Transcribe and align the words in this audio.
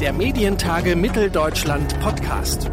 der 0.00 0.12
Medientage 0.12 0.94
Mitteldeutschland 0.94 1.98
Podcast. 1.98 2.70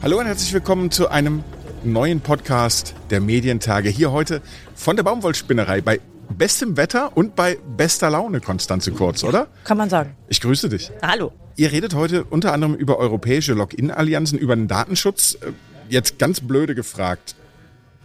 Hallo 0.00 0.20
und 0.20 0.26
herzlich 0.26 0.52
willkommen 0.52 0.92
zu 0.92 1.08
einem 1.08 1.42
neuen 1.82 2.20
Podcast 2.20 2.94
der 3.10 3.20
Medientage. 3.20 3.88
Hier 3.88 4.12
heute 4.12 4.42
von 4.76 4.94
der 4.94 5.02
Baumwollspinnerei 5.02 5.80
bei 5.80 6.00
bestem 6.30 6.76
Wetter 6.76 7.16
und 7.16 7.34
bei 7.34 7.58
bester 7.76 8.10
Laune, 8.10 8.40
Konstanze 8.40 8.92
Kurz, 8.92 9.24
oder? 9.24 9.48
Kann 9.64 9.76
man 9.76 9.90
sagen. 9.90 10.14
Ich 10.28 10.40
grüße 10.40 10.68
dich. 10.68 10.92
Hallo. 11.02 11.32
Ihr 11.56 11.72
redet 11.72 11.94
heute 11.94 12.22
unter 12.24 12.52
anderem 12.52 12.74
über 12.74 12.98
europäische 12.98 13.54
Login-Allianzen, 13.54 14.38
über 14.38 14.54
den 14.54 14.68
Datenschutz. 14.68 15.34
Äh, 15.40 15.50
Jetzt 15.88 16.18
ganz 16.18 16.40
blöde 16.40 16.74
gefragt. 16.74 17.34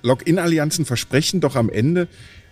Login-Allianzen 0.02 0.86
versprechen 0.86 1.42
doch 1.42 1.56
am 1.56 1.70
Ende, 1.70 2.08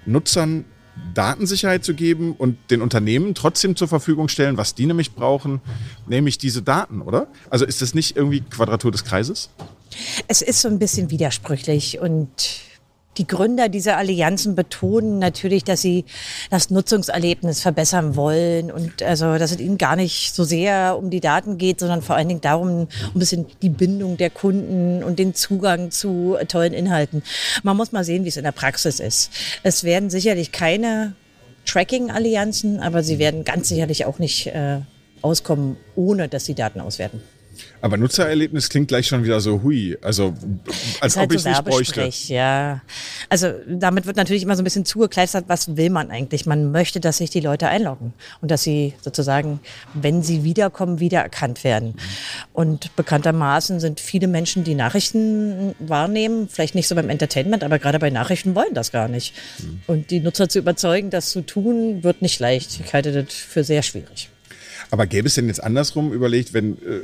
Nutzern 0.06 0.66
Datensicherheit 1.14 1.84
zu 1.84 1.94
geben 1.94 2.34
und 2.34 2.58
den 2.72 2.82
Unternehmen 2.82 3.36
trotzdem 3.36 3.76
zur 3.76 3.88
Verfügung 3.88 4.30
stellen, 4.30 4.58
was 4.58 4.76
die 4.76 4.86
nämlich 4.86 5.14
brauchen, 5.14 5.62
nämlich 6.08 6.38
diese 6.38 6.62
Daten, 6.62 7.02
oder? 7.02 7.28
Also 7.50 7.66
ist 7.66 7.82
das 7.82 7.94
nicht 7.94 8.16
irgendwie 8.16 8.42
Quadratur 8.42 8.92
des 8.92 9.04
Kreises? 9.04 9.50
Es 10.28 10.42
ist 10.42 10.62
so 10.62 10.68
ein 10.68 10.80
bisschen 10.80 11.12
widersprüchlich 11.12 12.00
und 12.00 12.30
die 13.18 13.28
Gründer 13.28 13.70
dieser 13.70 13.98
Allianzen 13.98 14.56
betonen 14.56 15.20
natürlich, 15.20 15.64
dass 15.64 15.82
sie 15.82 16.06
das 16.50 16.70
Nutzungserlebnis 16.70 17.62
verbessern 17.62 18.16
wollen 18.16 18.72
und 18.72 19.02
also, 19.02 19.38
dass 19.38 19.52
es 19.52 19.60
ihnen 19.60 19.78
gar 19.78 19.96
nicht 19.96 20.36
so 20.36 20.44
sehr 20.44 20.98
um 20.98 21.10
die 21.10 21.22
Daten 21.22 21.58
geht, 21.58 21.80
sondern 21.80 22.02
vor 22.02 22.16
allen 22.16 22.28
Dingen 22.28 22.42
darum, 22.42 22.70
um 22.70 22.88
ein 23.16 23.20
bisschen 23.20 23.46
die 23.62 23.70
Bindung 23.70 24.18
der 24.18 24.30
Kunden 24.30 25.04
und 25.04 25.20
den 25.20 25.34
Zugang 25.34 25.92
zu 25.92 26.38
tollen 26.48 26.74
Inhalten. 26.74 27.24
Man 27.64 27.78
muss 27.78 27.92
mal 27.92 28.04
sehen, 28.04 28.26
wie 28.26 28.30
es 28.30 28.38
in 28.38 28.44
der 28.44 28.52
Praxis 28.52 29.00
ist. 29.00 29.32
Es 29.64 29.84
werden 29.84 30.10
sicherlich 30.10 30.52
keine 30.52 31.16
Tracking-Allianzen, 31.66 32.80
aber 32.80 33.04
sie 33.04 33.20
werden 33.20 33.44
ganz 33.44 33.70
sicherlich 33.70 34.06
auch 34.06 34.20
nicht 34.20 34.48
äh, 34.48 34.80
auskommen, 35.22 35.78
ohne 35.96 36.28
dass 36.30 36.46
sie 36.46 36.54
Daten 36.54 36.80
auswerten. 36.80 37.22
Aber 37.82 37.98
Nutzererlebnis 37.98 38.70
klingt 38.70 38.88
gleich 38.88 39.08
schon 39.08 39.24
wieder 39.24 39.40
so 39.42 39.62
hui. 39.62 39.98
Also 40.02 40.34
als 41.02 41.18
halt 41.18 41.28
ob 41.28 41.32
ich 41.34 41.38
es 41.38 41.44
so 41.44 41.50
nicht 41.50 41.66
bräuchte. 41.66 42.10
Ja, 42.28 42.82
also 43.30 43.52
damit 43.68 44.06
wird 44.06 44.18
natürlich 44.18 44.44
immer 44.44 44.56
so 44.56 44.62
ein 44.62 44.64
bisschen 44.64 44.86
zugekleistert, 44.86 45.46
was 45.48 45.78
will 45.78 45.90
man 45.90 46.12
eigentlich? 46.12 46.46
Man 46.46 46.72
möchte, 46.72 47.00
dass 47.00 47.18
sich 47.18 47.30
die 47.30 47.40
Leute 47.40 47.68
einloggen 47.68 48.14
und 48.42 48.52
dass 48.52 48.64
sie 48.64 48.94
sozusagen, 49.02 49.60
wenn 49.94 50.24
sie 50.24 50.44
wiederkommen, 50.44 51.00
wiedererkannt 51.00 51.64
werden. 51.64 51.96
Und 52.54 52.96
bekanntermaßen 52.96 53.80
sind 53.80 54.00
viele 54.00 54.28
Menschen, 54.28 54.64
die 54.64 54.76
Nachrichten 54.76 55.76
wahrnehmen, 55.80 56.48
vielleicht 56.50 56.76
nicht 56.76 56.88
so 56.88 56.96
beim 56.96 57.10
Entertainment, 57.10 57.64
aber 57.64 57.80
gerade 57.80 58.00
bei 58.00 58.10
Nachrichten 58.10 58.56
wollen 58.56 58.74
das 58.74 58.92
gar 58.92 59.08
nicht. 59.08 59.34
Und 59.88 60.12
die 60.12 60.20
Nutzer 60.20 60.50
zu 60.50 60.60
überzeugen, 60.60 61.10
das 61.10 61.30
zu 61.30 61.42
tun, 61.42 62.04
wird 62.04 62.22
nicht 62.22 62.40
leicht. 62.40 62.80
Ich 62.84 62.94
halte 62.94 63.12
das 63.12 63.34
für 63.34 63.64
sehr 63.64 63.84
schwierig. 63.84 64.30
Aber 64.92 65.08
gäbe 65.08 65.28
es 65.28 65.36
denn 65.36 65.48
jetzt 65.48 65.64
andersrum 65.64 66.14
überlegt, 66.14 66.54
wenn 66.54 66.74
äh, 66.74 67.02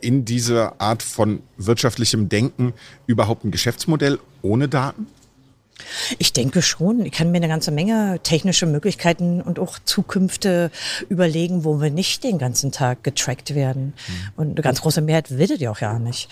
in 0.00 0.24
dieser 0.24 0.80
Art 0.80 1.02
von 1.02 1.42
wirtschaftlichem 1.56 2.28
Denken 2.28 2.72
überhaupt 3.06 3.44
ein 3.44 3.50
Geschäftsmodell 3.50 4.18
ohne 4.42 4.68
Daten? 4.68 5.06
Ich 6.18 6.32
denke 6.32 6.62
schon. 6.62 7.04
Ich 7.04 7.12
kann 7.12 7.30
mir 7.30 7.38
eine 7.38 7.48
ganze 7.48 7.70
Menge 7.70 8.20
technische 8.22 8.66
Möglichkeiten 8.66 9.40
und 9.40 9.58
auch 9.58 9.78
Zukünfte 9.84 10.70
überlegen, 11.08 11.64
wo 11.64 11.80
wir 11.80 11.90
nicht 11.90 12.24
den 12.24 12.38
ganzen 12.38 12.72
Tag 12.72 13.04
getrackt 13.04 13.54
werden. 13.54 13.94
Und 14.36 14.50
eine 14.50 14.62
ganz 14.62 14.80
große 14.80 15.00
Mehrheit 15.00 15.30
will 15.30 15.46
das 15.46 15.60
ja 15.60 15.70
auch 15.70 15.80
ja 15.80 15.98
nicht. 15.98 16.28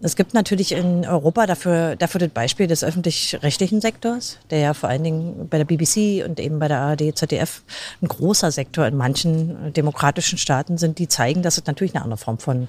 Es 0.00 0.16
gibt 0.16 0.34
natürlich 0.34 0.72
in 0.72 1.06
Europa 1.06 1.46
dafür, 1.46 1.96
dafür 1.96 2.20
das 2.20 2.30
Beispiel 2.30 2.66
des 2.66 2.84
öffentlich-rechtlichen 2.84 3.80
Sektors, 3.80 4.38
der 4.50 4.58
ja 4.58 4.74
vor 4.74 4.88
allen 4.88 5.04
Dingen 5.04 5.48
bei 5.48 5.58
der 5.58 5.64
BBC 5.64 6.24
und 6.24 6.38
eben 6.40 6.58
bei 6.58 6.68
der 6.68 6.78
ARD, 6.78 7.16
ZDF 7.16 7.62
ein 8.02 8.08
großer 8.08 8.50
Sektor 8.50 8.86
in 8.86 8.96
manchen 8.96 9.72
demokratischen 9.72 10.38
Staaten 10.38 10.78
sind, 10.78 10.98
die 10.98 11.08
zeigen, 11.08 11.42
dass 11.42 11.58
es 11.58 11.66
natürlich 11.66 11.94
eine 11.94 12.04
andere 12.04 12.18
Form 12.18 12.38
von 12.38 12.68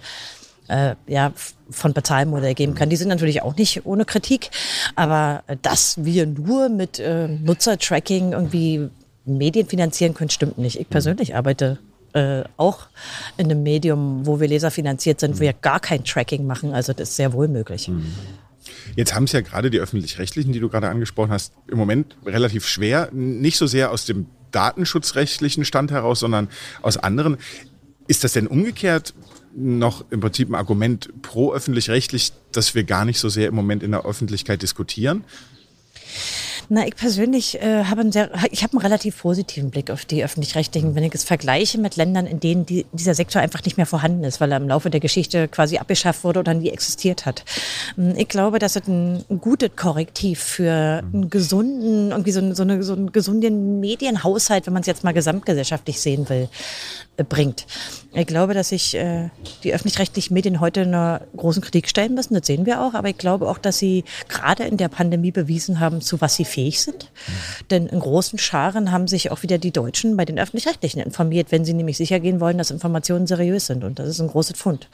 äh, 0.71 0.95
ja, 1.07 1.33
von 1.69 1.93
Bezahlmodell 1.93 2.53
geben 2.53 2.75
kann. 2.75 2.89
Die 2.89 2.95
sind 2.95 3.09
natürlich 3.09 3.41
auch 3.41 3.55
nicht 3.55 3.85
ohne 3.85 4.05
Kritik, 4.05 4.49
aber 4.95 5.43
äh, 5.47 5.57
dass 5.61 6.03
wir 6.03 6.25
nur 6.25 6.69
mit 6.69 6.99
äh, 6.99 7.27
Nutzertracking 7.27 8.31
irgendwie 8.31 8.89
Medien 9.25 9.67
finanzieren 9.67 10.13
können, 10.13 10.29
stimmt 10.29 10.57
nicht. 10.57 10.79
Ich 10.79 10.89
persönlich 10.89 11.35
arbeite 11.35 11.77
äh, 12.13 12.43
auch 12.57 12.87
in 13.37 13.45
einem 13.45 13.63
Medium, 13.63 14.25
wo 14.25 14.39
wir 14.39 14.47
leserfinanziert 14.47 15.19
sind, 15.19 15.35
wo 15.35 15.41
wir 15.41 15.53
gar 15.53 15.79
kein 15.79 16.03
Tracking 16.03 16.45
machen. 16.47 16.73
Also 16.73 16.93
das 16.93 17.09
ist 17.09 17.15
sehr 17.17 17.33
wohl 17.33 17.47
möglich. 17.47 17.91
Jetzt 18.95 19.15
haben 19.15 19.25
es 19.25 19.31
ja 19.31 19.41
gerade 19.41 19.69
die 19.69 19.79
öffentlich-rechtlichen, 19.79 20.53
die 20.53 20.59
du 20.59 20.69
gerade 20.69 20.89
angesprochen 20.89 21.31
hast, 21.31 21.53
im 21.67 21.77
Moment 21.77 22.15
relativ 22.25 22.67
schwer. 22.67 23.09
Nicht 23.11 23.57
so 23.57 23.67
sehr 23.67 23.91
aus 23.91 24.05
dem 24.05 24.27
datenschutzrechtlichen 24.51 25.65
Stand 25.65 25.91
heraus, 25.91 26.19
sondern 26.19 26.49
aus 26.81 26.97
anderen. 26.97 27.37
Ist 28.07 28.23
das 28.23 28.33
denn 28.33 28.47
umgekehrt 28.47 29.13
noch 29.53 30.05
im 30.11 30.21
Prinzip 30.21 30.49
ein 30.49 30.55
Argument 30.55 31.09
pro 31.21 31.53
öffentlich-rechtlich, 31.53 32.31
dass 32.51 32.73
wir 32.75 32.83
gar 32.83 33.05
nicht 33.05 33.19
so 33.19 33.29
sehr 33.29 33.47
im 33.47 33.55
Moment 33.55 33.83
in 33.83 33.91
der 33.91 34.05
Öffentlichkeit 34.05 34.61
diskutieren? 34.61 35.23
Na, 36.73 36.87
ich 36.87 36.95
persönlich 36.95 37.61
äh, 37.61 37.83
habe 37.83 37.99
einen, 37.99 38.13
sehr, 38.13 38.31
ich 38.49 38.63
habe 38.63 38.73
einen 38.73 38.81
relativ 38.81 39.21
positiven 39.21 39.71
Blick 39.71 39.91
auf 39.91 40.05
die 40.05 40.23
öffentlich-rechtlichen, 40.23 40.95
wenn 40.95 41.03
ich 41.03 41.13
es 41.13 41.25
vergleiche 41.25 41.77
mit 41.77 41.97
Ländern, 41.97 42.25
in 42.25 42.39
denen 42.39 42.65
die, 42.65 42.85
dieser 42.93 43.13
Sektor 43.13 43.41
einfach 43.41 43.61
nicht 43.65 43.75
mehr 43.75 43.85
vorhanden 43.85 44.23
ist, 44.23 44.39
weil 44.39 44.53
er 44.53 44.57
im 44.57 44.69
Laufe 44.69 44.89
der 44.89 45.01
Geschichte 45.01 45.49
quasi 45.49 45.79
abgeschafft 45.79 46.23
wurde 46.23 46.39
oder 46.39 46.53
nie 46.53 46.69
existiert 46.69 47.25
hat. 47.25 47.43
Ähm, 47.97 48.13
Ich 48.15 48.29
glaube, 48.29 48.57
dass 48.57 48.77
es 48.77 48.87
ein, 48.87 49.25
ein 49.29 49.41
gutes 49.41 49.71
Korrektiv 49.75 50.39
für 50.39 51.03
einen 51.03 51.29
gesunden, 51.29 52.11
irgendwie 52.11 52.31
so, 52.31 52.53
so, 52.53 52.63
eine, 52.63 52.83
so 52.83 52.93
einen 52.93 53.11
gesunden 53.11 53.81
Medienhaushalt, 53.81 54.65
wenn 54.65 54.73
man 54.73 54.81
es 54.81 54.87
jetzt 54.87 55.03
mal 55.03 55.13
gesamtgesellschaftlich 55.13 55.99
sehen 55.99 56.29
will, 56.29 56.47
bringt. 57.23 57.65
Ich 58.13 58.27
glaube, 58.27 58.53
dass 58.53 58.69
sich 58.69 58.95
äh, 58.95 59.29
die 59.63 59.73
öffentlich-rechtlichen 59.73 60.33
Medien 60.33 60.59
heute 60.59 60.81
einer 60.81 61.21
großen 61.35 61.61
Kritik 61.61 61.87
stellen 61.87 62.13
müssen, 62.13 62.33
das 62.33 62.45
sehen 62.45 62.65
wir 62.65 62.81
auch, 62.81 62.93
aber 62.93 63.09
ich 63.09 63.17
glaube 63.17 63.47
auch, 63.47 63.57
dass 63.57 63.79
sie 63.79 64.03
gerade 64.27 64.63
in 64.63 64.77
der 64.77 64.89
Pandemie 64.89 65.31
bewiesen 65.31 65.79
haben, 65.79 66.01
zu 66.01 66.19
was 66.19 66.35
sie 66.35 66.45
fähig 66.45 66.81
sind. 66.81 67.11
Denn 67.69 67.87
in 67.87 67.99
großen 67.99 68.37
Scharen 68.37 68.91
haben 68.91 69.07
sich 69.07 69.31
auch 69.31 69.43
wieder 69.43 69.57
die 69.57 69.71
Deutschen 69.71 70.17
bei 70.17 70.25
den 70.25 70.39
öffentlich-rechtlichen 70.39 71.01
informiert, 71.01 71.51
wenn 71.51 71.65
sie 71.65 71.73
nämlich 71.73 71.97
sicher 71.97 72.19
gehen 72.19 72.39
wollen, 72.39 72.57
dass 72.57 72.71
Informationen 72.71 73.27
seriös 73.27 73.67
sind. 73.67 73.83
Und 73.83 73.99
das 73.99 74.09
ist 74.09 74.19
ein 74.19 74.27
großes 74.27 74.57
Pfund. 74.57 74.89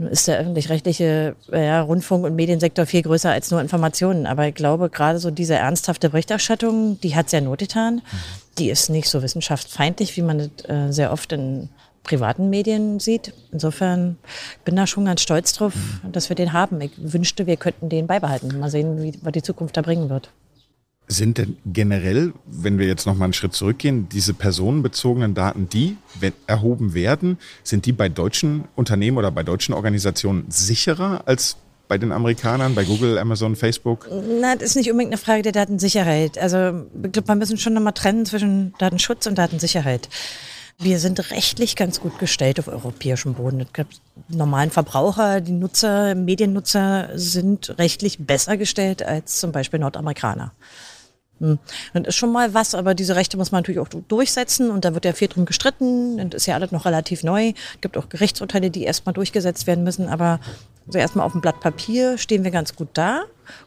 Nun 0.00 0.08
ist 0.08 0.28
der 0.28 0.38
öffentlich-rechtliche 0.38 1.36
äh, 1.52 1.66
ja, 1.66 1.82
Rundfunk- 1.82 2.24
und 2.24 2.34
Mediensektor 2.34 2.86
viel 2.86 3.02
größer 3.02 3.30
als 3.30 3.50
nur 3.50 3.60
Informationen. 3.60 4.26
Aber 4.26 4.48
ich 4.48 4.54
glaube, 4.54 4.88
gerade 4.88 5.18
so 5.18 5.30
diese 5.30 5.56
ernsthafte 5.56 6.08
Berichterstattung, 6.08 6.98
die 7.02 7.14
hat 7.14 7.28
sehr 7.28 7.42
not 7.42 7.58
getan. 7.58 8.00
Die 8.60 8.70
ist 8.70 8.90
nicht 8.90 9.08
so 9.08 9.22
wissenschaftsfeindlich, 9.22 10.16
wie 10.16 10.22
man 10.22 10.38
das 10.38 10.68
äh, 10.68 10.92
sehr 10.92 11.12
oft 11.12 11.32
in 11.32 11.70
privaten 12.02 12.50
Medien 12.50 13.00
sieht. 13.00 13.32
Insofern 13.52 14.16
bin 14.64 14.76
da 14.76 14.86
schon 14.86 15.06
ganz 15.06 15.22
stolz 15.22 15.54
drauf, 15.54 15.72
dass 16.10 16.28
wir 16.28 16.36
den 16.36 16.52
haben. 16.52 16.80
Ich 16.80 16.92
wünschte, 16.98 17.46
wir 17.46 17.56
könnten 17.56 17.88
den 17.88 18.06
beibehalten. 18.06 18.58
Mal 18.58 18.70
sehen, 18.70 19.02
wie, 19.02 19.14
was 19.22 19.32
die 19.32 19.42
Zukunft 19.42 19.76
da 19.76 19.82
bringen 19.82 20.10
wird. 20.10 20.30
Sind 21.08 21.38
denn 21.38 21.56
generell, 21.66 22.34
wenn 22.46 22.78
wir 22.78 22.86
jetzt 22.86 23.06
noch 23.06 23.16
mal 23.16 23.24
einen 23.24 23.32
Schritt 23.32 23.54
zurückgehen, 23.54 24.08
diese 24.10 24.32
personenbezogenen 24.32 25.34
Daten, 25.34 25.68
die 25.68 25.96
erhoben 26.46 26.94
werden, 26.94 27.38
sind 27.64 27.86
die 27.86 27.92
bei 27.92 28.08
deutschen 28.08 28.64
Unternehmen 28.76 29.16
oder 29.16 29.30
bei 29.30 29.42
deutschen 29.42 29.74
Organisationen 29.74 30.44
sicherer 30.50 31.22
als 31.26 31.56
bei 31.90 31.98
den 31.98 32.12
Amerikanern, 32.12 32.76
bei 32.76 32.84
Google, 32.84 33.18
Amazon, 33.18 33.56
Facebook? 33.56 34.08
Na, 34.40 34.54
das 34.54 34.70
ist 34.70 34.76
nicht 34.76 34.92
unbedingt 34.92 35.12
eine 35.12 35.20
Frage 35.20 35.42
der 35.42 35.50
Datensicherheit. 35.50 36.38
Also 36.38 36.86
ich 37.02 37.10
glaube, 37.10 37.26
wir 37.26 37.34
müssen 37.34 37.58
schon 37.58 37.74
nochmal 37.74 37.94
trennen 37.94 38.24
zwischen 38.24 38.74
Datenschutz 38.78 39.26
und 39.26 39.36
Datensicherheit. 39.36 40.08
Wir 40.78 41.00
sind 41.00 41.32
rechtlich 41.32 41.74
ganz 41.74 42.00
gut 42.00 42.20
gestellt 42.20 42.60
auf 42.60 42.68
europäischem 42.68 43.34
Boden. 43.34 43.60
Es 43.60 43.72
gibt 43.72 44.00
normalen 44.28 44.70
Verbraucher, 44.70 45.40
die 45.40 45.50
Nutzer, 45.50 46.14
Mediennutzer 46.14 47.08
sind 47.14 47.76
rechtlich 47.76 48.24
besser 48.24 48.56
gestellt 48.56 49.02
als 49.02 49.40
zum 49.40 49.50
Beispiel 49.50 49.80
Nordamerikaner. 49.80 50.52
Hm. 51.40 51.58
Das 51.92 52.06
ist 52.06 52.16
schon 52.16 52.30
mal 52.30 52.54
was, 52.54 52.76
aber 52.76 52.94
diese 52.94 53.16
Rechte 53.16 53.36
muss 53.36 53.50
man 53.50 53.62
natürlich 53.62 53.80
auch 53.80 53.88
durchsetzen 53.88 54.70
und 54.70 54.84
da 54.84 54.94
wird 54.94 55.06
ja 55.06 55.12
viel 55.12 55.28
drum 55.28 55.44
gestritten. 55.44 56.30
Das 56.30 56.42
ist 56.42 56.46
ja 56.46 56.54
alles 56.54 56.70
noch 56.70 56.84
relativ 56.84 57.24
neu. 57.24 57.48
Es 57.48 57.80
gibt 57.80 57.96
auch 57.96 58.08
Gerichtsurteile, 58.08 58.70
die 58.70 58.84
erstmal 58.84 59.12
durchgesetzt 59.12 59.66
werden 59.66 59.82
müssen, 59.82 60.08
aber 60.08 60.38
also 60.86 60.98
erstmal 60.98 61.26
auf 61.26 61.32
dem 61.32 61.40
Blatt 61.40 61.60
Papier 61.60 62.18
stehen 62.18 62.44
wir 62.44 62.50
ganz 62.50 62.74
gut 62.74 62.88
da 62.94 63.22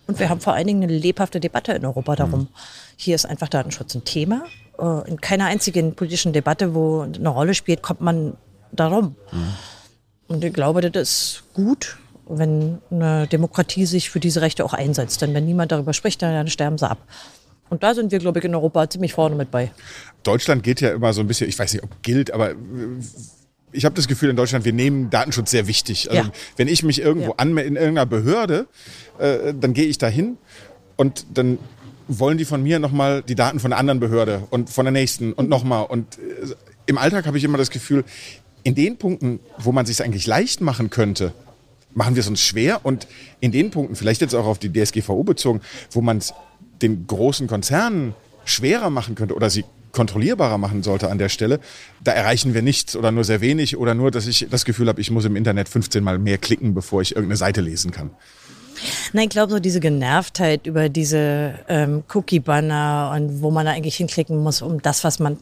und 0.07 0.19
wir 0.19 0.30
haben 0.30 0.42
vor 0.42 0.54
allen 0.54 0.68
Dingen 0.68 0.83
eine 0.83 0.98
lebhafte 0.98 1.39
Debatte 1.39 1.74
in 1.74 1.86
Europa 1.86 2.15
darum. 2.15 2.48
Hier 2.95 3.15
ist 3.15 3.25
einfach 3.25 3.50
Datenschutz 3.50 3.95
ein 3.95 4.04
Thema. 4.04 4.44
Äh, 4.80 5.10
In 5.10 5.21
keiner 5.21 5.45
einzigen 5.45 5.95
politischen 5.95 6.33
Debatte, 6.33 6.74
wo 6.74 7.01
eine 7.01 7.30
Rolle 7.30 7.54
spielt, 7.54 7.81
kommt 7.81 8.01
man 8.01 8.36
darum. 8.71 9.15
Und 10.27 10.44
ich 10.44 10.54
glaube, 10.54 10.81
das 10.89 11.10
ist 11.10 11.44
gut, 11.54 11.98
wenn 12.27 12.80
eine 12.89 13.27
Demokratie 13.27 13.86
sich 13.86 14.10
für 14.10 14.19
diese 14.19 14.42
Rechte 14.42 14.63
auch 14.65 14.74
einsetzt. 14.74 15.21
Denn 15.21 15.33
wenn 15.33 15.45
niemand 15.45 15.71
darüber 15.71 15.94
spricht, 15.94 16.21
dann 16.21 16.48
sterben 16.48 16.77
sie 16.77 16.89
ab. 16.89 17.00
Und 17.69 17.83
da 17.83 17.94
sind 17.94 18.12
wir, 18.12 18.19
glaube 18.19 18.39
ich, 18.39 18.45
in 18.45 18.54
Europa 18.54 18.89
ziemlich 18.89 19.13
vorne 19.13 19.36
mit 19.36 19.51
bei. 19.51 19.71
Deutschland 20.24 20.63
gilt 20.63 20.81
ja 20.81 20.92
immer 20.92 21.13
so 21.13 21.21
ein 21.21 21.27
bisschen, 21.27 21.50
ich 21.50 21.57
weiß 21.57 21.74
nicht, 21.74 21.83
ob 21.83 22.04
gilt, 22.04 22.31
aber 22.31 22.54
ich 23.73 23.85
habe 23.85 23.95
das 23.95 24.07
Gefühl 24.07 24.29
in 24.29 24.35
Deutschland, 24.35 24.65
wir 24.65 24.73
nehmen 24.73 25.09
Datenschutz 25.09 25.51
sehr 25.51 25.67
wichtig. 25.67 26.09
Also 26.09 26.23
Ja. 26.23 26.31
wenn 26.57 26.67
ich 26.67 26.83
mich 26.83 27.01
irgendwo 27.01 27.29
Ja. 27.29 27.35
anmelde 27.37 27.69
in 27.69 27.75
irgendeiner 27.75 28.05
Behörde, 28.05 28.67
äh, 29.19 29.53
dann 29.59 29.73
gehe 29.73 29.85
ich 29.85 29.97
da 29.97 30.07
hin 30.07 30.37
und 30.95 31.25
dann 31.33 31.57
wollen 32.07 32.37
die 32.37 32.45
von 32.45 32.61
mir 32.61 32.79
nochmal 32.79 33.23
die 33.23 33.35
Daten 33.35 33.59
von 33.59 33.71
der 33.71 33.79
anderen 33.79 33.99
Behörde 33.99 34.43
und 34.49 34.69
von 34.69 34.85
der 34.85 34.91
nächsten 34.91 35.33
und 35.33 35.49
nochmal. 35.49 35.85
Und 35.85 36.17
äh, 36.17 36.53
im 36.85 36.97
Alltag 36.97 37.25
habe 37.25 37.37
ich 37.37 37.43
immer 37.43 37.57
das 37.57 37.69
Gefühl, 37.69 38.03
in 38.63 38.75
den 38.75 38.97
Punkten, 38.97 39.39
wo 39.57 39.71
man 39.71 39.85
sich 39.85 40.01
eigentlich 40.03 40.27
leicht 40.27 40.61
machen 40.61 40.89
könnte, 40.89 41.33
machen 41.93 42.15
wir 42.15 42.21
es 42.21 42.27
uns 42.27 42.41
schwer. 42.41 42.85
Und 42.85 43.07
in 43.39 43.51
den 43.51 43.71
Punkten, 43.71 43.95
vielleicht 43.95 44.21
jetzt 44.21 44.33
auch 44.35 44.45
auf 44.45 44.59
die 44.59 44.71
DSGVO 44.71 45.23
bezogen, 45.23 45.61
wo 45.91 46.01
man 46.01 46.17
es 46.17 46.33
den 46.81 47.07
großen 47.07 47.47
Konzernen 47.47 48.13
schwerer 48.45 48.89
machen 48.89 49.15
könnte 49.15 49.35
oder 49.35 49.49
sie 49.49 49.63
kontrollierbarer 49.93 50.57
machen 50.57 50.83
sollte 50.83 51.09
an 51.09 51.17
der 51.17 51.29
Stelle, 51.29 51.59
da 52.03 52.11
erreichen 52.11 52.53
wir 52.53 52.61
nichts 52.61 52.95
oder 52.97 53.11
nur 53.11 53.23
sehr 53.23 53.39
wenig 53.39 53.77
oder 53.77 53.93
nur, 53.93 54.11
dass 54.11 54.27
ich 54.27 54.47
das 54.49 54.65
Gefühl 54.65 54.89
habe, 54.89 54.99
ich 54.99 55.09
muss 55.09 55.23
im 55.23 55.37
Internet 55.37 55.69
15 55.69 56.03
Mal 56.03 56.19
mehr 56.19 56.37
klicken, 56.37 56.73
bevor 56.73 57.01
ich 57.01 57.15
irgendeine 57.15 57.37
Seite 57.37 57.61
lesen 57.61 57.91
kann. 57.91 58.11
Nein, 59.13 59.25
ich 59.25 59.29
glaube 59.29 59.53
so 59.53 59.59
diese 59.59 59.79
Genervtheit 59.79 60.67
über 60.67 60.89
diese 60.89 61.53
ähm, 61.69 62.03
Cookie-Banner 62.13 63.13
und 63.15 63.41
wo 63.41 63.51
man 63.51 63.65
da 63.65 63.71
eigentlich 63.71 63.95
hinklicken 63.95 64.37
muss, 64.37 64.61
um 64.61 64.81
das, 64.81 65.03
was 65.03 65.19
man 65.19 65.37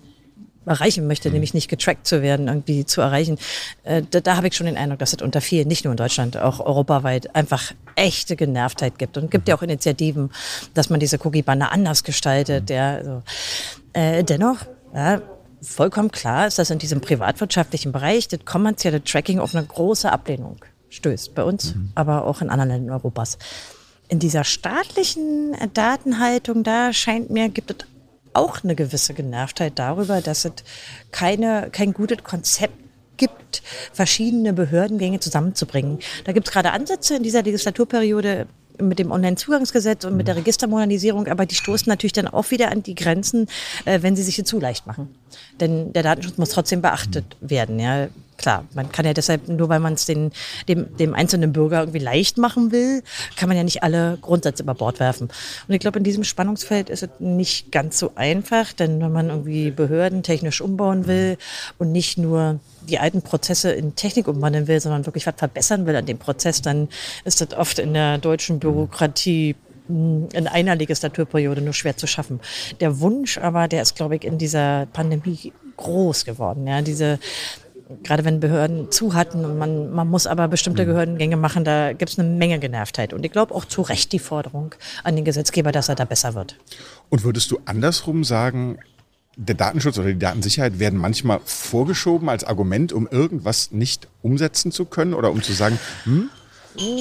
erreichen 0.65 1.07
möchte, 1.07 1.29
mhm. 1.29 1.33
nämlich 1.33 1.53
nicht 1.53 1.69
getrackt 1.69 2.05
zu 2.05 2.21
werden, 2.21 2.47
irgendwie 2.47 2.85
zu 2.85 3.01
erreichen. 3.01 3.37
Äh, 3.83 4.03
da, 4.09 4.19
da 4.19 4.35
habe 4.35 4.47
ich 4.47 4.55
schon 4.55 4.67
den 4.67 4.77
Eindruck, 4.77 4.99
dass 4.99 5.13
es 5.13 5.21
unter 5.21 5.41
vielen, 5.41 5.67
nicht 5.67 5.85
nur 5.85 5.93
in 5.93 5.97
Deutschland, 5.97 6.37
auch 6.37 6.59
europaweit 6.59 7.35
einfach 7.35 7.71
echte 7.95 8.35
Genervtheit 8.35 8.99
gibt. 8.99 9.17
Und 9.17 9.31
gibt 9.31 9.47
ja 9.47 9.55
auch 9.55 9.63
Initiativen, 9.63 10.29
dass 10.73 10.89
man 10.89 10.99
diese 10.99 11.17
Cookie-Banner 11.25 11.71
anders 11.71 12.03
gestaltet. 12.03 12.69
Mhm. 12.69 12.75
Ja, 12.75 12.95
also. 12.95 13.23
Äh, 13.93 14.23
dennoch, 14.23 14.65
ja, 14.93 15.21
vollkommen 15.61 16.11
klar 16.11 16.47
ist, 16.47 16.59
dass 16.59 16.69
in 16.69 16.79
diesem 16.79 17.01
privatwirtschaftlichen 17.01 17.91
Bereich 17.91 18.27
das 18.27 18.45
kommerzielle 18.45 19.03
Tracking 19.03 19.39
auf 19.39 19.55
eine 19.55 19.65
große 19.65 20.11
Ablehnung 20.11 20.57
stößt. 20.89 21.35
Bei 21.35 21.43
uns, 21.43 21.75
mhm. 21.75 21.91
aber 21.95 22.25
auch 22.25 22.41
in 22.41 22.49
anderen 22.49 22.69
Ländern 22.69 22.95
Europas. 22.95 23.37
In 24.07 24.19
dieser 24.19 24.43
staatlichen 24.43 25.55
Datenhaltung, 25.73 26.63
da 26.63 26.91
scheint 26.91 27.29
mir, 27.29 27.49
gibt 27.49 27.71
es 27.71 27.87
auch 28.33 28.63
eine 28.63 28.75
gewisse 28.75 29.13
Genervtheit 29.13 29.73
darüber, 29.75 30.21
dass 30.21 30.45
es 30.45 30.53
keine, 31.11 31.69
kein 31.71 31.93
gutes 31.93 32.23
Konzept 32.23 32.75
gibt, 33.17 33.61
verschiedene 33.93 34.53
Behördengänge 34.53 35.19
zusammenzubringen. 35.19 35.99
Da 36.25 36.31
gibt 36.31 36.47
es 36.47 36.53
gerade 36.53 36.71
Ansätze 36.71 37.15
in 37.15 37.23
dieser 37.23 37.43
Legislaturperiode 37.43 38.47
mit 38.87 38.99
dem 38.99 39.11
Onlinezugangsgesetz 39.11 40.05
und 40.05 40.15
mit 40.17 40.27
der 40.27 40.35
Registermodernisierung, 40.35 41.27
aber 41.27 41.45
die 41.45 41.55
stoßen 41.55 41.89
natürlich 41.89 42.13
dann 42.13 42.27
auch 42.27 42.51
wieder 42.51 42.71
an 42.71 42.83
die 42.83 42.95
Grenzen, 42.95 43.47
äh, 43.85 44.01
wenn 44.01 44.15
sie 44.15 44.23
sich 44.23 44.35
hier 44.35 44.45
zu 44.45 44.59
leicht 44.59 44.87
machen. 44.87 45.09
Denn 45.59 45.93
der 45.93 46.03
Datenschutz 46.03 46.37
muss 46.37 46.49
trotzdem 46.49 46.81
beachtet 46.81 47.25
werden. 47.39 47.79
Ja 47.79 48.07
klar, 48.41 48.65
man 48.73 48.91
kann 48.91 49.05
ja 49.05 49.13
deshalb, 49.13 49.47
nur 49.47 49.69
weil 49.69 49.79
man 49.79 49.93
es 49.93 50.05
dem, 50.05 50.31
dem 50.67 51.13
einzelnen 51.13 51.53
Bürger 51.53 51.79
irgendwie 51.79 51.99
leicht 51.99 52.37
machen 52.37 52.71
will, 52.71 53.03
kann 53.35 53.47
man 53.47 53.57
ja 53.57 53.63
nicht 53.63 53.83
alle 53.83 54.17
Grundsätze 54.21 54.63
über 54.63 54.73
Bord 54.73 54.99
werfen. 54.99 55.29
Und 55.67 55.73
ich 55.73 55.79
glaube, 55.79 55.99
in 55.99 56.03
diesem 56.03 56.23
Spannungsfeld 56.23 56.89
ist 56.89 57.03
es 57.03 57.09
nicht 57.19 57.71
ganz 57.71 57.99
so 57.99 58.11
einfach, 58.15 58.73
denn 58.73 58.99
wenn 59.01 59.11
man 59.11 59.29
irgendwie 59.29 59.71
Behörden 59.71 60.23
technisch 60.23 60.61
umbauen 60.61 61.07
will 61.07 61.37
und 61.77 61.91
nicht 61.91 62.17
nur 62.17 62.59
die 62.87 62.99
alten 62.99 63.21
Prozesse 63.21 63.71
in 63.71 63.95
Technik 63.95 64.27
umwandeln 64.27 64.67
will, 64.67 64.79
sondern 64.79 65.05
wirklich 65.05 65.27
was 65.27 65.35
verbessern 65.37 65.85
will 65.85 65.95
an 65.95 66.05
dem 66.05 66.17
Prozess, 66.17 66.61
dann 66.61 66.89
ist 67.23 67.41
das 67.41 67.53
oft 67.53 67.79
in 67.79 67.93
der 67.93 68.17
deutschen 68.17 68.59
Bürokratie 68.59 69.55
hm, 69.87 70.29
in 70.33 70.47
einer 70.47 70.75
Legislaturperiode 70.75 71.61
nur 71.61 71.73
schwer 71.73 71.97
zu 71.97 72.07
schaffen. 72.07 72.39
Der 72.79 72.99
Wunsch 72.99 73.37
aber, 73.37 73.67
der 73.67 73.81
ist, 73.81 73.95
glaube 73.95 74.15
ich, 74.15 74.23
in 74.23 74.37
dieser 74.37 74.87
Pandemie 74.87 75.53
groß 75.77 76.25
geworden. 76.25 76.67
Ja, 76.67 76.81
diese 76.81 77.19
gerade 78.03 78.25
wenn 78.25 78.39
Behörden 78.39 78.91
zu 78.91 79.13
hatten 79.13 79.45
und 79.45 79.57
man, 79.57 79.91
man 79.91 80.07
muss 80.07 80.27
aber 80.27 80.47
bestimmte 80.47 80.85
Behördengänge 80.85 81.35
mhm. 81.35 81.41
machen, 81.41 81.63
da 81.63 81.93
gibt 81.93 82.11
es 82.11 82.19
eine 82.19 82.27
Menge 82.27 82.59
Genervtheit. 82.59 83.13
Und 83.13 83.25
ich 83.25 83.31
glaube 83.31 83.53
auch 83.53 83.65
zu 83.65 83.81
Recht 83.81 84.11
die 84.11 84.19
Forderung 84.19 84.75
an 85.03 85.15
den 85.15 85.25
Gesetzgeber, 85.25 85.71
dass 85.71 85.89
er 85.89 85.95
da 85.95 86.05
besser 86.05 86.35
wird. 86.35 86.57
Und 87.09 87.23
würdest 87.23 87.51
du 87.51 87.59
andersrum 87.65 88.23
sagen, 88.23 88.79
der 89.37 89.55
Datenschutz 89.55 89.97
oder 89.97 90.09
die 90.09 90.19
Datensicherheit 90.19 90.79
werden 90.79 90.99
manchmal 90.99 91.39
vorgeschoben 91.45 92.29
als 92.29 92.43
Argument, 92.43 92.93
um 92.93 93.07
irgendwas 93.07 93.71
nicht 93.71 94.07
umsetzen 94.21 94.71
zu 94.71 94.85
können 94.85 95.13
oder 95.13 95.31
um 95.31 95.41
zu 95.41 95.53
sagen, 95.53 95.79
hm, 96.03 96.29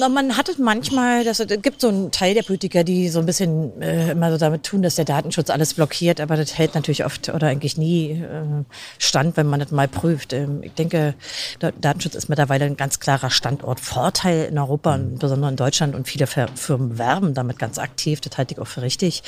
man 0.09 0.37
hat 0.37 0.49
es 0.49 0.57
manchmal, 0.57 1.23
dass 1.23 1.39
es, 1.39 1.49
es 1.49 1.61
gibt 1.61 1.81
so 1.81 1.89
einen 1.89 2.11
Teil 2.11 2.33
der 2.33 2.43
Politiker, 2.43 2.83
die 2.83 3.09
so 3.09 3.19
ein 3.19 3.25
bisschen 3.25 3.81
äh, 3.81 4.11
immer 4.11 4.31
so 4.31 4.37
damit 4.37 4.63
tun, 4.63 4.81
dass 4.81 4.95
der 4.95 5.05
Datenschutz 5.05 5.49
alles 5.49 5.73
blockiert, 5.73 6.19
aber 6.19 6.35
das 6.35 6.57
hält 6.57 6.75
natürlich 6.75 7.05
oft 7.05 7.29
oder 7.29 7.47
eigentlich 7.47 7.77
nie 7.77 8.11
äh, 8.11 8.63
stand, 8.97 9.37
wenn 9.37 9.47
man 9.47 9.59
das 9.59 9.71
mal 9.71 9.87
prüft. 9.87 10.33
Ähm, 10.33 10.61
ich 10.63 10.73
denke, 10.73 11.15
Datenschutz 11.59 12.15
ist 12.15 12.29
mittlerweile 12.29 12.65
ein 12.65 12.77
ganz 12.77 12.99
klarer 12.99 13.29
Standortvorteil 13.29 14.45
in 14.45 14.57
Europa 14.57 14.95
und 14.95 15.19
besonders 15.19 15.51
in 15.51 15.57
Deutschland 15.57 15.95
und 15.95 16.07
viele 16.07 16.27
Firmen 16.27 16.97
werben 16.97 17.33
damit 17.33 17.57
ganz 17.59 17.77
aktiv. 17.77 18.21
Das 18.21 18.37
halte 18.37 18.53
ich 18.53 18.59
auch 18.59 18.67
für 18.67 18.81
richtig. 18.81 19.23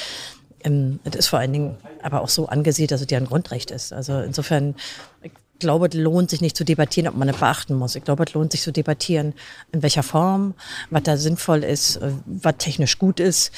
Ähm, 0.64 1.00
es 1.04 1.16
ist 1.16 1.28
vor 1.28 1.40
allen 1.40 1.54
Dingen 1.54 1.78
aber 2.02 2.22
auch 2.22 2.30
so 2.30 2.48
angesiedelt, 2.48 2.92
dass 2.92 3.02
es 3.02 3.08
ja 3.10 3.18
ein 3.18 3.26
Grundrecht 3.26 3.72
ist. 3.72 3.94
Also 3.94 4.20
insofern, 4.20 4.76
ich 5.22 5.32
glaube, 5.64 5.88
es 5.88 5.94
lohnt 5.96 6.30
sich 6.30 6.42
nicht 6.42 6.56
zu 6.56 6.64
debattieren, 6.64 7.10
ob 7.10 7.18
man 7.18 7.28
es 7.30 7.38
beachten 7.38 7.76
muss. 7.76 7.96
Ich 7.96 8.04
glaube, 8.04 8.24
es 8.24 8.34
lohnt 8.34 8.52
sich 8.52 8.62
zu 8.62 8.72
debattieren, 8.72 9.34
in 9.72 9.82
welcher 9.82 10.04
Form, 10.04 10.54
was 10.92 11.04
da 11.04 11.18
sinnvoll 11.18 11.64
ist, 11.64 11.98
äh, 11.98 12.12
was 12.26 12.56
technisch 12.58 13.00
gut 13.00 13.20
ist. 13.20 13.52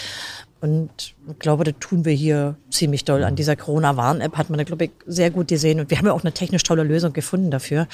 Und 0.61 0.89
ich 1.27 1.39
glaube, 1.39 1.63
das 1.63 1.75
tun 1.79 2.05
wir 2.05 2.13
hier 2.13 2.55
ziemlich 2.71 3.03
doll. 3.03 3.23
An 3.23 3.35
dieser 3.35 3.55
Corona-Warn-App 3.55 4.37
hat 4.37 4.49
man, 4.49 4.63
glaube 4.65 4.85
ich, 4.85 4.91
sehr 5.05 5.29
gut 5.29 5.49
gesehen. 5.49 5.79
Und 5.79 5.89
wir 5.89 5.97
haben 5.97 6.05
ja 6.05 6.13
auch 6.13 6.23
eine 6.23 6.31
technisch 6.31 6.63
tolle 6.63 6.83
Lösung 6.83 7.13
gefunden 7.13 7.51
dafür. 7.51 7.87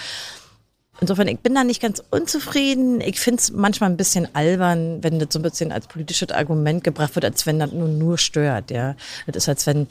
Insofern, 1.02 1.28
ich 1.28 1.40
bin 1.40 1.56
da 1.56 1.64
nicht 1.64 1.81
ganz 1.81 2.02
unzufrieden. 2.12 3.02
Ich 3.02 3.19
finde 3.19 3.40
es 3.42 3.52
manchmal 3.52 3.90
ein 3.90 3.98
bisschen 3.98 4.28
albern, 4.36 5.04
wenn 5.04 5.18
das 5.18 5.30
so 5.31 5.40
ein 5.40 5.42
bisschen 5.42 5.72
als 5.72 5.88
politisches 5.88 6.30
Argument 6.30 6.84
gebracht 6.84 7.16
wird, 7.16 7.25
als 7.25 7.46
wenn 7.46 7.60
das 7.60 7.72
nur, 7.72 7.88
nur 7.88 8.18
stört. 8.18 8.69
Ja. 8.69 8.96
Das 9.25 9.36
ist, 9.36 9.50
als 9.50 9.66
wenn 9.66 9.88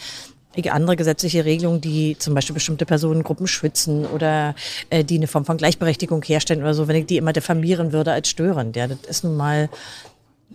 andere 0.71 0.97
gesetzliche 0.97 1.45
Regelungen, 1.45 1.81
die 1.81 2.17
zum 2.19 2.35
Beispiel 2.35 2.55
bestimmte 2.55 2.87
Personengruppen 2.87 3.47
schützen 3.47 4.07
oder 4.07 4.55
äh, 4.91 5.05
die 5.05 5.17
eine 5.17 5.27
Form 5.27 5.45
von 5.45 5.57
Gleichberechtigung 5.57 6.23
herstellen 6.23 6.61
oder 6.61 6.75
so, 6.75 6.89
wenn 6.89 6.97
ich 6.97 7.07
die 7.07 7.17
immer 7.17 7.33
diffamieren 7.33 7.93
würde 7.93 8.13
als 8.13 8.29
störend. 8.29 8.77
Ja, 8.77 8.89
das 8.89 8.99
ist 9.09 9.25
nun 9.25 9.37
mal 9.37 9.69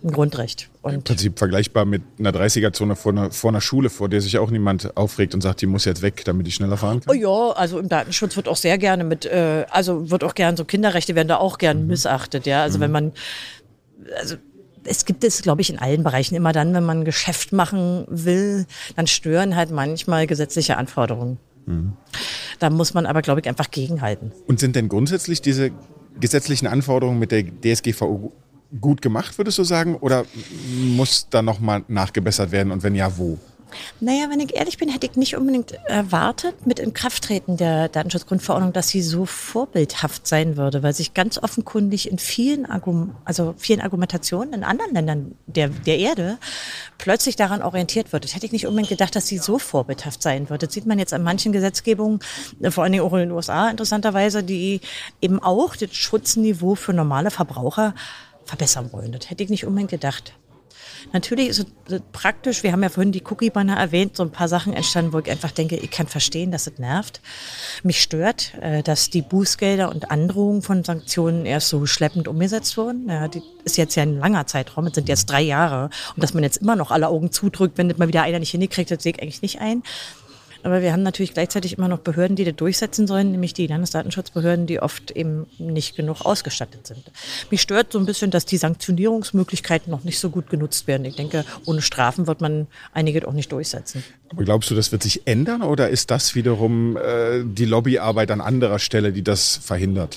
ein 0.04 0.12
Grundrecht. 0.12 0.68
Und 0.82 0.94
Im 0.94 1.02
Prinzip 1.02 1.38
vergleichbar 1.38 1.84
mit 1.84 2.02
einer 2.18 2.30
30er-Zone 2.30 2.96
vor 2.96 3.12
einer, 3.12 3.30
vor 3.30 3.50
einer 3.50 3.60
Schule, 3.60 3.88
vor 3.88 4.08
der 4.08 4.20
sich 4.20 4.38
auch 4.38 4.50
niemand 4.50 4.96
aufregt 4.96 5.34
und 5.34 5.40
sagt, 5.40 5.62
die 5.62 5.66
muss 5.66 5.84
jetzt 5.84 6.02
weg, 6.02 6.24
damit 6.24 6.46
ich 6.46 6.54
schneller 6.54 6.76
fahren 6.76 7.00
kann. 7.00 7.14
Oh 7.14 7.18
ja, 7.18 7.52
also 7.52 7.78
im 7.78 7.88
Datenschutz 7.88 8.36
wird 8.36 8.48
auch 8.48 8.56
sehr 8.56 8.78
gerne 8.78 9.04
mit, 9.04 9.24
äh, 9.24 9.64
also 9.70 10.10
wird 10.10 10.22
auch 10.22 10.34
gern 10.34 10.56
so 10.56 10.64
Kinderrechte 10.64 11.14
werden 11.14 11.28
da 11.28 11.38
auch 11.38 11.58
gern 11.58 11.82
mhm. 11.82 11.88
missachtet, 11.88 12.46
ja. 12.46 12.62
Also 12.62 12.78
mhm. 12.78 12.82
wenn 12.82 12.90
man, 12.90 13.12
also 14.18 14.36
es 14.86 15.04
gibt 15.04 15.24
es, 15.24 15.42
glaube 15.42 15.62
ich, 15.62 15.70
in 15.70 15.78
allen 15.78 16.02
Bereichen 16.02 16.34
immer 16.34 16.52
dann, 16.52 16.74
wenn 16.74 16.84
man 16.84 17.04
Geschäft 17.04 17.52
machen 17.52 18.04
will, 18.08 18.66
dann 18.96 19.06
stören 19.06 19.56
halt 19.56 19.70
manchmal 19.70 20.26
gesetzliche 20.26 20.76
Anforderungen. 20.76 21.38
Mhm. 21.66 21.92
Da 22.58 22.70
muss 22.70 22.94
man 22.94 23.06
aber, 23.06 23.22
glaube 23.22 23.40
ich, 23.40 23.48
einfach 23.48 23.70
gegenhalten. 23.70 24.32
Und 24.46 24.60
sind 24.60 24.76
denn 24.76 24.88
grundsätzlich 24.88 25.42
diese 25.42 25.70
gesetzlichen 26.18 26.66
Anforderungen 26.66 27.18
mit 27.18 27.32
der 27.32 27.44
DSGVO 27.44 28.32
gut 28.80 29.02
gemacht, 29.02 29.36
würdest 29.38 29.58
du 29.58 29.64
sagen? 29.64 29.96
Oder 29.96 30.24
muss 30.80 31.28
da 31.30 31.42
nochmal 31.42 31.84
nachgebessert 31.88 32.50
werden 32.52 32.72
und 32.72 32.82
wenn 32.82 32.94
ja, 32.94 33.16
wo? 33.16 33.38
Naja, 34.00 34.30
wenn 34.30 34.40
ich 34.40 34.54
ehrlich 34.54 34.78
bin, 34.78 34.88
hätte 34.88 35.06
ich 35.06 35.16
nicht 35.16 35.36
unbedingt 35.36 35.72
erwartet 35.86 36.66
mit 36.66 36.78
Inkrafttreten 36.78 37.56
der 37.56 37.88
Datenschutzgrundverordnung, 37.88 38.72
dass 38.72 38.88
sie 38.88 39.02
so 39.02 39.26
vorbildhaft 39.26 40.26
sein 40.26 40.56
würde, 40.56 40.82
weil 40.82 40.94
sich 40.94 41.14
ganz 41.14 41.38
offenkundig 41.38 42.10
in 42.10 42.18
vielen, 42.18 42.66
Argum 42.66 43.16
also 43.24 43.54
vielen 43.58 43.80
Argumentationen 43.80 44.54
in 44.54 44.64
anderen 44.64 44.94
Ländern 44.94 45.34
der, 45.46 45.68
der 45.68 45.98
Erde 45.98 46.38
plötzlich 46.98 47.36
daran 47.36 47.62
orientiert 47.62 48.12
wird. 48.12 48.24
Das 48.24 48.34
hätte 48.34 48.46
ich 48.46 48.52
nicht 48.52 48.66
unbedingt 48.66 48.88
gedacht, 48.88 49.16
dass 49.16 49.26
sie 49.26 49.38
so 49.38 49.58
vorbildhaft 49.58 50.22
sein 50.22 50.48
würde. 50.48 50.66
Das 50.66 50.74
sieht 50.74 50.86
man 50.86 50.98
jetzt 50.98 51.12
an 51.12 51.22
manchen 51.22 51.52
Gesetzgebungen, 51.52 52.20
vor 52.70 52.84
allen 52.84 52.92
Dingen 52.92 53.04
auch 53.04 53.12
in 53.14 53.20
den 53.20 53.32
USA 53.32 53.68
interessanterweise, 53.68 54.42
die 54.42 54.80
eben 55.20 55.42
auch 55.42 55.76
das 55.76 55.94
Schutzniveau 55.94 56.74
für 56.74 56.92
normale 56.92 57.30
Verbraucher 57.30 57.94
verbessern 58.44 58.90
wollen. 58.92 59.12
Das 59.12 59.28
hätte 59.28 59.42
ich 59.42 59.50
nicht 59.50 59.66
unbedingt 59.66 59.90
gedacht. 59.90 60.34
Natürlich 61.12 61.48
ist 61.48 61.66
es 61.88 62.00
praktisch, 62.12 62.62
wir 62.62 62.72
haben 62.72 62.82
ja 62.82 62.88
vorhin 62.88 63.12
die 63.12 63.22
Cookie-Banner 63.22 63.76
erwähnt, 63.76 64.16
so 64.16 64.22
ein 64.22 64.30
paar 64.30 64.48
Sachen 64.48 64.72
entstanden, 64.72 65.12
wo 65.12 65.18
ich 65.18 65.30
einfach 65.30 65.50
denke, 65.50 65.76
ich 65.76 65.90
kann 65.90 66.06
verstehen, 66.06 66.50
dass 66.50 66.66
es 66.66 66.78
nervt. 66.78 67.20
Mich 67.82 68.02
stört, 68.02 68.54
äh, 68.60 68.82
dass 68.82 69.10
die 69.10 69.22
Bußgelder 69.22 69.88
und 69.88 70.10
Androhungen 70.10 70.62
von 70.62 70.84
Sanktionen 70.84 71.46
erst 71.46 71.68
so 71.68 71.86
schleppend 71.86 72.28
umgesetzt 72.28 72.76
wurden. 72.76 73.08
Ja, 73.08 73.28
die 73.28 73.42
ist 73.64 73.76
jetzt 73.76 73.94
ja 73.94 74.02
ein 74.02 74.18
langer 74.18 74.46
Zeitraum, 74.46 74.86
es 74.86 74.94
sind 74.94 75.08
jetzt 75.08 75.26
drei 75.26 75.42
Jahre. 75.42 75.90
Und 76.14 76.22
dass 76.22 76.34
man 76.34 76.42
jetzt 76.42 76.58
immer 76.58 76.76
noch 76.76 76.90
alle 76.90 77.08
Augen 77.08 77.30
zudrückt, 77.30 77.78
wenn 77.78 77.88
das 77.88 77.98
mal 77.98 78.08
wieder 78.08 78.22
einer 78.22 78.38
nicht 78.38 78.50
hingekriegt 78.50 78.90
hat, 78.90 79.00
sehe 79.00 79.12
ich 79.12 79.22
eigentlich 79.22 79.42
nicht 79.42 79.60
ein. 79.60 79.82
Aber 80.62 80.82
wir 80.82 80.92
haben 80.92 81.02
natürlich 81.02 81.34
gleichzeitig 81.34 81.76
immer 81.78 81.88
noch 81.88 81.98
Behörden, 81.98 82.36
die 82.36 82.44
das 82.44 82.56
durchsetzen 82.56 83.06
sollen, 83.06 83.30
nämlich 83.32 83.54
die 83.54 83.66
Landesdatenschutzbehörden, 83.66 84.66
die 84.66 84.80
oft 84.80 85.10
eben 85.10 85.46
nicht 85.58 85.96
genug 85.96 86.22
ausgestattet 86.22 86.86
sind. 86.86 87.04
Mich 87.50 87.62
stört 87.62 87.92
so 87.92 87.98
ein 87.98 88.06
bisschen, 88.06 88.30
dass 88.30 88.46
die 88.46 88.56
Sanktionierungsmöglichkeiten 88.56 89.90
noch 89.90 90.04
nicht 90.04 90.18
so 90.18 90.30
gut 90.30 90.50
genutzt 90.50 90.86
werden. 90.86 91.04
Ich 91.04 91.16
denke, 91.16 91.44
ohne 91.64 91.82
Strafen 91.82 92.26
wird 92.26 92.40
man 92.40 92.66
einige 92.92 93.26
auch 93.26 93.32
nicht 93.32 93.52
durchsetzen. 93.52 94.04
Aber 94.30 94.44
glaubst 94.44 94.70
du, 94.70 94.74
das 94.74 94.92
wird 94.92 95.02
sich 95.02 95.26
ändern 95.26 95.62
oder 95.62 95.88
ist 95.88 96.10
das 96.10 96.34
wiederum 96.34 96.96
äh, 96.96 97.42
die 97.44 97.64
Lobbyarbeit 97.64 98.30
an 98.30 98.40
anderer 98.40 98.78
Stelle, 98.78 99.12
die 99.12 99.22
das 99.22 99.56
verhindert? 99.56 100.16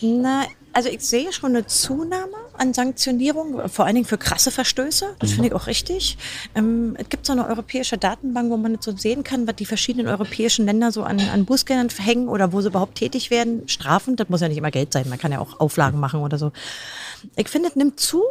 Na, 0.00 0.46
also 0.72 0.88
ich 0.88 1.00
sehe 1.00 1.32
schon 1.32 1.50
eine 1.50 1.66
Zunahme 1.66 2.36
an 2.62 2.72
Sanktionierung, 2.72 3.68
vor 3.68 3.84
allen 3.84 3.96
Dingen 3.96 4.06
für 4.06 4.18
krasse 4.18 4.52
Verstöße. 4.52 5.16
Das 5.18 5.32
finde 5.32 5.48
ich 5.48 5.54
auch 5.54 5.66
richtig. 5.66 6.16
Ähm, 6.54 6.96
es 6.96 7.08
gibt 7.08 7.26
so 7.26 7.32
eine 7.32 7.48
europäische 7.48 7.98
Datenbank, 7.98 8.50
wo 8.50 8.56
man 8.56 8.78
so 8.80 8.96
sehen 8.96 9.24
kann, 9.24 9.48
was 9.48 9.56
die 9.56 9.66
verschiedenen 9.66 10.06
europäischen 10.06 10.64
Länder 10.64 10.92
so 10.92 11.02
an, 11.02 11.18
an 11.20 11.44
Bußgeldern 11.44 11.90
verhängen 11.90 12.28
oder 12.28 12.52
wo 12.52 12.60
sie 12.60 12.68
überhaupt 12.68 12.94
tätig 12.94 13.30
werden. 13.30 13.68
Strafen, 13.68 14.14
das 14.14 14.28
muss 14.28 14.40
ja 14.40 14.48
nicht 14.48 14.58
immer 14.58 14.70
Geld 14.70 14.92
sein. 14.92 15.08
Man 15.08 15.18
kann 15.18 15.32
ja 15.32 15.40
auch 15.40 15.58
Auflagen 15.58 15.98
machen 15.98 16.20
oder 16.20 16.38
so. 16.38 16.52
Ich 17.34 17.48
finde, 17.48 17.68
es 17.68 17.76
nimmt 17.76 17.98
zu. 17.98 18.22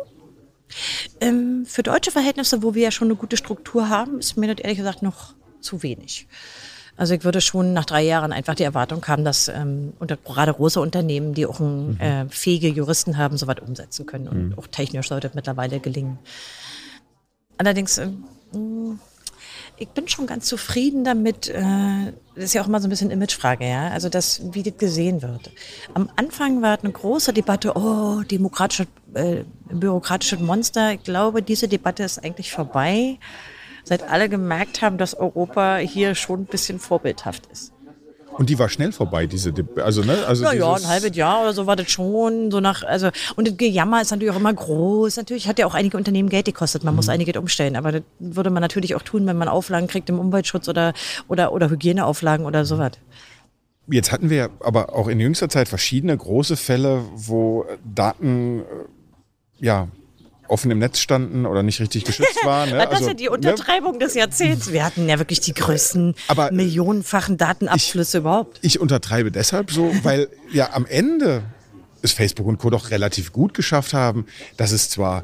Ähm, 1.19 1.65
für 1.65 1.83
deutsche 1.83 2.11
Verhältnisse, 2.11 2.63
wo 2.63 2.73
wir 2.73 2.83
ja 2.83 2.91
schon 2.91 3.09
eine 3.09 3.15
gute 3.15 3.35
Struktur 3.35 3.89
haben, 3.89 4.19
ist 4.19 4.37
mir 4.37 4.47
das 4.47 4.63
ehrlich 4.63 4.77
gesagt 4.77 5.03
noch 5.03 5.33
zu 5.59 5.83
wenig. 5.83 6.27
Also 7.01 7.15
ich 7.15 7.23
würde 7.23 7.41
schon 7.41 7.73
nach 7.73 7.85
drei 7.85 8.03
Jahren 8.03 8.31
einfach 8.31 8.53
die 8.53 8.61
Erwartung 8.61 9.03
haben, 9.07 9.25
dass 9.25 9.47
ähm, 9.47 9.93
unter, 9.97 10.17
gerade 10.17 10.53
große 10.53 10.79
Unternehmen, 10.79 11.33
die 11.33 11.47
auch 11.47 11.59
ein, 11.59 11.93
mhm. 11.93 11.99
äh, 11.99 12.29
fähige 12.29 12.67
Juristen 12.67 13.17
haben, 13.17 13.37
so 13.37 13.47
weit 13.47 13.59
umsetzen 13.59 14.05
können. 14.05 14.27
Und 14.27 14.49
mhm. 14.49 14.59
auch 14.59 14.67
technisch 14.67 15.07
sollte 15.07 15.25
es 15.25 15.33
mittlerweile 15.33 15.79
gelingen. 15.79 16.19
Allerdings, 17.57 17.97
äh, 17.97 18.09
ich 19.77 19.89
bin 19.89 20.09
schon 20.09 20.27
ganz 20.27 20.45
zufrieden 20.45 21.03
damit. 21.03 21.47
Äh, 21.47 22.13
das 22.35 22.43
ist 22.43 22.53
ja 22.53 22.61
auch 22.61 22.67
mal 22.67 22.79
so 22.79 22.85
ein 22.85 22.91
bisschen 22.91 23.09
Imagefrage, 23.09 23.67
ja. 23.67 23.87
Also 23.87 24.07
das, 24.07 24.39
wie 24.53 24.61
das 24.61 24.77
gesehen 24.77 25.23
wird. 25.23 25.49
Am 25.95 26.07
Anfang 26.17 26.61
war 26.61 26.77
eine 26.83 26.91
große 26.91 27.33
Debatte, 27.33 27.75
oh, 27.75 28.21
demokratische, 28.29 28.85
äh, 29.15 29.37
bürokratische 29.71 30.37
Monster. 30.37 30.93
Ich 30.93 31.01
glaube, 31.01 31.41
diese 31.41 31.67
Debatte 31.67 32.03
ist 32.03 32.23
eigentlich 32.23 32.51
vorbei 32.51 33.17
seit 33.83 34.09
alle 34.09 34.29
gemerkt 34.29 34.81
haben, 34.81 34.97
dass 34.97 35.13
Europa 35.13 35.77
hier 35.77 36.15
schon 36.15 36.41
ein 36.41 36.45
bisschen 36.45 36.79
vorbildhaft 36.79 37.47
ist. 37.51 37.73
Und 38.37 38.49
die 38.49 38.57
war 38.57 38.69
schnell 38.69 38.91
vorbei, 38.91 39.27
diese, 39.27 39.53
also 39.83 40.03
ne, 40.03 40.25
also 40.25 40.45
ja, 40.45 40.53
ja, 40.53 40.73
ein 40.73 40.87
halbes 40.87 41.15
Jahr 41.15 41.41
oder 41.41 41.53
so 41.53 41.67
war 41.67 41.75
das 41.75 41.91
schon, 41.91 42.49
so 42.49 42.61
nach, 42.61 42.83
also 42.83 43.09
und 43.35 43.47
das 43.47 43.57
Gejammer 43.57 44.01
ist 44.01 44.11
natürlich 44.11 44.33
auch 44.33 44.39
immer 44.39 44.53
groß. 44.53 45.17
Natürlich 45.17 45.47
hat 45.47 45.59
ja 45.59 45.65
auch 45.65 45.73
einige 45.73 45.97
Unternehmen 45.97 46.29
Geld 46.29 46.45
gekostet. 46.45 46.83
Man 46.83 46.93
mhm. 46.93 46.97
muss 46.97 47.09
einiges 47.09 47.35
umstellen, 47.35 47.75
aber 47.75 47.91
das 47.91 48.03
würde 48.19 48.49
man 48.49 48.61
natürlich 48.61 48.95
auch 48.95 49.01
tun, 49.01 49.27
wenn 49.27 49.37
man 49.37 49.47
Auflagen 49.47 49.87
kriegt 49.87 50.09
im 50.09 50.17
Umweltschutz 50.17 50.69
oder 50.69 50.93
oder 51.27 51.51
oder 51.51 51.69
Hygieneauflagen 51.69 52.45
oder 52.45 52.63
sowas. 52.63 52.93
Jetzt 53.87 54.11
hatten 54.11 54.29
wir 54.29 54.49
aber 54.61 54.95
auch 54.95 55.07
in 55.07 55.19
jüngster 55.19 55.49
Zeit 55.49 55.67
verschiedene 55.67 56.15
große 56.15 56.55
Fälle, 56.55 57.03
wo 57.15 57.65
Daten 57.83 58.61
äh, 58.61 59.65
ja 59.65 59.89
offen 60.51 60.69
im 60.69 60.79
Netz 60.79 60.99
standen 60.99 61.45
oder 61.45 61.63
nicht 61.63 61.79
richtig 61.79 62.03
geschützt 62.03 62.39
waren. 62.45 62.69
Ne? 62.69 62.77
das 62.77 62.89
also, 62.89 63.03
ist 63.03 63.07
ja 63.07 63.13
die 63.13 63.23
ne? 63.25 63.31
Untertreibung 63.31 63.93
ne? 63.93 63.99
des 63.99 64.15
Jahrzehnts. 64.15 64.71
Wir 64.71 64.85
hatten 64.85 65.07
ja 65.07 65.17
wirklich 65.17 65.39
die 65.41 65.53
größten 65.53 66.15
Aber 66.27 66.51
millionenfachen 66.51 67.37
Datenabflüsse 67.37 68.17
ich, 68.17 68.21
überhaupt. 68.21 68.59
Ich 68.61 68.79
untertreibe 68.79 69.31
deshalb 69.31 69.71
so, 69.71 69.91
weil 70.03 70.27
ja 70.51 70.73
am 70.73 70.85
Ende 70.85 71.43
es 72.01 72.11
Facebook 72.11 72.47
und 72.47 72.57
Co. 72.57 72.69
doch 72.69 72.91
relativ 72.91 73.31
gut 73.31 73.53
geschafft 73.53 73.93
haben, 73.93 74.25
dass 74.57 74.71
es 74.71 74.89
zwar 74.89 75.23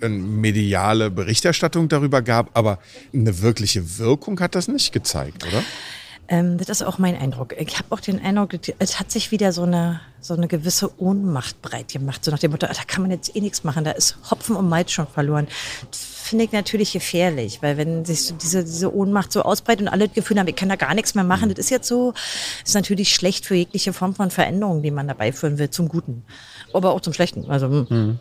eine 0.00 0.10
mediale 0.10 1.10
Berichterstattung 1.10 1.88
darüber 1.88 2.22
gab, 2.22 2.56
aber 2.56 2.78
eine 3.12 3.40
wirkliche 3.42 3.98
Wirkung 3.98 4.38
hat 4.40 4.54
das 4.54 4.68
nicht 4.68 4.92
gezeigt, 4.92 5.46
oder? 5.46 5.62
Ähm, 6.28 6.58
das 6.58 6.68
ist 6.68 6.82
auch 6.82 6.98
mein 6.98 7.16
Eindruck. 7.16 7.54
Ich 7.58 7.78
habe 7.78 7.86
auch 7.90 8.00
den 8.00 8.20
Eindruck, 8.20 8.50
es 8.78 9.00
hat 9.00 9.10
sich 9.10 9.30
wieder 9.30 9.52
so 9.52 9.62
eine, 9.62 10.00
so 10.20 10.34
eine 10.34 10.46
gewisse 10.46 10.90
Ohnmacht 11.00 11.62
breit 11.62 11.92
gemacht. 11.92 12.22
So 12.24 12.30
nach 12.30 12.38
dem 12.38 12.50
Motto, 12.50 12.66
ah, 12.66 12.74
da 12.74 12.84
kann 12.86 13.02
man 13.02 13.10
jetzt 13.10 13.34
eh 13.34 13.40
nichts 13.40 13.64
machen, 13.64 13.84
da 13.84 13.92
ist 13.92 14.18
Hopfen 14.30 14.54
und 14.54 14.68
Malz 14.68 14.92
schon 14.92 15.06
verloren. 15.06 15.48
Das 15.90 16.00
finde 16.00 16.44
ich 16.44 16.52
natürlich 16.52 16.92
gefährlich, 16.92 17.62
weil 17.62 17.78
wenn 17.78 18.04
sich 18.04 18.24
so 18.24 18.34
diese, 18.34 18.62
diese 18.62 18.94
Ohnmacht 18.94 19.32
so 19.32 19.40
ausbreitet 19.42 19.86
und 19.86 19.88
alle 19.88 20.08
das 20.08 20.14
Gefühl 20.14 20.38
haben, 20.38 20.48
ich 20.48 20.56
kann 20.56 20.68
da 20.68 20.76
gar 20.76 20.94
nichts 20.94 21.14
mehr 21.14 21.24
machen, 21.24 21.48
das 21.48 21.58
ist 21.58 21.70
jetzt 21.70 21.88
so, 21.88 22.12
ist 22.62 22.74
natürlich 22.74 23.14
schlecht 23.14 23.46
für 23.46 23.54
jegliche 23.54 23.94
Form 23.94 24.14
von 24.14 24.30
Veränderung, 24.30 24.82
die 24.82 24.90
man 24.90 25.08
dabei 25.08 25.32
führen 25.32 25.56
will, 25.56 25.70
zum 25.70 25.88
Guten. 25.88 26.24
Aber 26.74 26.92
auch 26.92 27.00
zum 27.00 27.14
Schlechten. 27.14 27.50
Also, 27.50 27.68
hm. 27.68 27.86
mhm. 27.88 28.18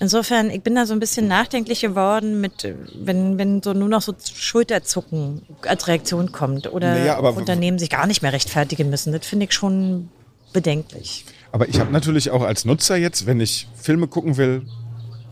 Insofern, 0.00 0.50
ich 0.50 0.62
bin 0.62 0.74
da 0.74 0.86
so 0.86 0.92
ein 0.92 1.00
bisschen 1.00 1.28
nachdenklich 1.28 1.80
geworden, 1.80 2.40
mit, 2.40 2.74
wenn, 2.94 3.38
wenn 3.38 3.62
so 3.62 3.72
nur 3.72 3.88
noch 3.88 4.02
so 4.02 4.14
Schulterzucken 4.34 5.42
als 5.62 5.86
Reaktion 5.86 6.32
kommt 6.32 6.72
oder 6.72 6.94
naja, 6.94 7.18
Unternehmen 7.18 7.78
sich 7.78 7.90
gar 7.90 8.06
nicht 8.06 8.22
mehr 8.22 8.32
rechtfertigen 8.32 8.90
müssen. 8.90 9.12
Das 9.12 9.26
finde 9.26 9.46
ich 9.46 9.52
schon 9.52 10.08
bedenklich. 10.52 11.24
Aber 11.52 11.68
ich 11.68 11.78
habe 11.78 11.92
natürlich 11.92 12.30
auch 12.30 12.42
als 12.42 12.64
Nutzer 12.64 12.96
jetzt, 12.96 13.26
wenn 13.26 13.40
ich 13.40 13.68
Filme 13.76 14.08
gucken 14.08 14.36
will, 14.36 14.62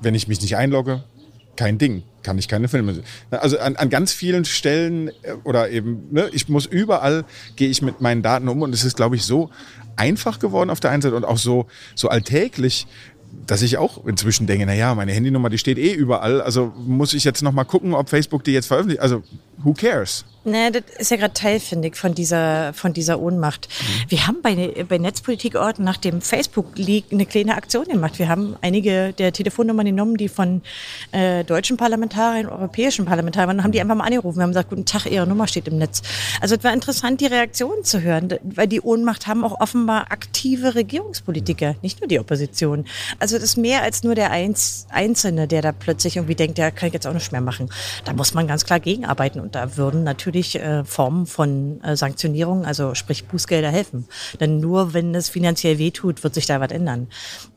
wenn 0.00 0.14
ich 0.14 0.28
mich 0.28 0.40
nicht 0.40 0.56
einlogge, 0.56 1.02
kein 1.56 1.78
Ding, 1.78 2.02
kann 2.22 2.38
ich 2.38 2.48
keine 2.48 2.68
Filme 2.68 2.94
sehen. 2.94 3.04
Also 3.30 3.58
an, 3.58 3.76
an 3.76 3.90
ganz 3.90 4.12
vielen 4.12 4.44
Stellen 4.44 5.08
äh, 5.08 5.34
oder 5.44 5.70
eben, 5.70 6.08
ne, 6.10 6.28
ich 6.32 6.48
muss 6.48 6.66
überall, 6.66 7.24
gehe 7.56 7.68
ich 7.68 7.82
mit 7.82 8.00
meinen 8.00 8.22
Daten 8.22 8.48
um 8.48 8.62
und 8.62 8.74
es 8.74 8.84
ist, 8.84 8.96
glaube 8.96 9.16
ich, 9.16 9.24
so 9.24 9.50
einfach 9.96 10.38
geworden 10.38 10.70
auf 10.70 10.80
der 10.80 10.90
einen 10.90 11.02
Seite 11.02 11.16
und 11.16 11.24
auch 11.24 11.38
so, 11.38 11.66
so 11.94 12.08
alltäglich, 12.08 12.86
dass 13.46 13.62
ich 13.62 13.76
auch 13.78 14.04
inzwischen 14.06 14.46
denke, 14.46 14.66
na 14.66 14.74
ja, 14.74 14.94
meine 14.94 15.12
Handynummer, 15.12 15.50
die 15.50 15.58
steht 15.58 15.78
eh 15.78 15.92
überall, 15.92 16.40
also 16.40 16.72
muss 16.86 17.14
ich 17.14 17.24
jetzt 17.24 17.42
noch 17.42 17.52
mal 17.52 17.64
gucken, 17.64 17.94
ob 17.94 18.08
Facebook 18.08 18.44
die 18.44 18.52
jetzt 18.52 18.66
veröffentlicht. 18.66 19.00
Also 19.00 19.22
who 19.62 19.74
cares? 19.74 20.24
Ne, 20.44 20.72
das 20.72 20.82
ist 20.98 21.10
ja 21.12 21.18
gerade 21.18 21.34
Teil, 21.34 21.60
finde 21.60 21.86
ich, 21.86 21.94
von 21.94 22.14
dieser, 22.14 22.72
von 22.72 22.92
dieser 22.92 23.20
Ohnmacht. 23.20 23.68
Mhm. 23.68 24.10
Wir 24.10 24.26
haben 24.26 24.42
bei, 24.42 24.84
bei 24.88 24.98
Netzpolitikorten 24.98 25.84
nach 25.84 25.98
dem 25.98 26.20
Facebook-Leak 26.20 27.04
eine 27.12 27.26
kleine 27.26 27.56
Aktion 27.56 27.84
gemacht. 27.84 28.18
Wir 28.18 28.28
haben 28.28 28.56
einige 28.60 29.12
der 29.12 29.32
Telefonnummern 29.32 29.86
genommen, 29.86 30.16
die 30.16 30.28
von 30.28 30.62
äh, 31.12 31.44
deutschen 31.44 31.76
Parlamentariern, 31.76 32.46
europäischen 32.46 33.04
Parlamentariern 33.04 33.50
waren, 33.50 33.58
und 33.58 33.62
haben 33.62 33.70
die 33.70 33.80
einfach 33.80 33.94
mal 33.94 34.04
angerufen. 34.04 34.38
Wir 34.38 34.42
haben 34.42 34.50
gesagt, 34.50 34.70
guten 34.70 34.84
Tag, 34.84 35.06
Ihre 35.06 35.28
Nummer 35.28 35.46
steht 35.46 35.68
im 35.68 35.78
Netz. 35.78 36.02
Also 36.40 36.56
es 36.56 36.64
war 36.64 36.72
interessant, 36.72 37.20
die 37.20 37.26
Reaktionen 37.26 37.84
zu 37.84 38.02
hören, 38.02 38.34
weil 38.42 38.66
die 38.66 38.80
Ohnmacht 38.80 39.28
haben 39.28 39.44
auch 39.44 39.60
offenbar 39.60 40.10
aktive 40.10 40.74
Regierungspolitiker, 40.74 41.76
nicht 41.82 42.00
nur 42.00 42.08
die 42.08 42.18
Opposition. 42.18 42.84
Also 43.20 43.36
das 43.36 43.44
ist 43.44 43.56
mehr 43.58 43.82
als 43.82 44.02
nur 44.02 44.16
der 44.16 44.32
Einz 44.32 44.86
Einzelne, 44.90 45.46
der 45.46 45.62
da 45.62 45.70
plötzlich 45.70 46.16
irgendwie 46.16 46.34
denkt, 46.34 46.58
der 46.58 46.72
kann 46.72 46.88
ich 46.88 46.94
jetzt 46.94 47.06
auch 47.06 47.14
nicht 47.14 47.30
mehr 47.30 47.40
machen. 47.40 47.70
Da 48.04 48.12
muss 48.12 48.34
man 48.34 48.48
ganz 48.48 48.64
klar 48.64 48.80
gegenarbeiten 48.80 49.38
und 49.38 49.54
da 49.54 49.76
würden 49.76 50.02
natürlich 50.02 50.31
natürlich 50.32 50.54
äh, 50.56 50.84
Formen 50.84 51.26
von 51.26 51.82
äh, 51.82 51.94
Sanktionierung, 51.94 52.64
also 52.64 52.94
sprich 52.94 53.26
Bußgelder 53.26 53.68
helfen. 53.68 54.06
Denn 54.40 54.60
nur 54.60 54.94
wenn 54.94 55.14
es 55.14 55.28
finanziell 55.28 55.78
wehtut, 55.78 56.24
wird 56.24 56.34
sich 56.34 56.46
da 56.46 56.58
was 56.60 56.70
ändern. 56.72 57.08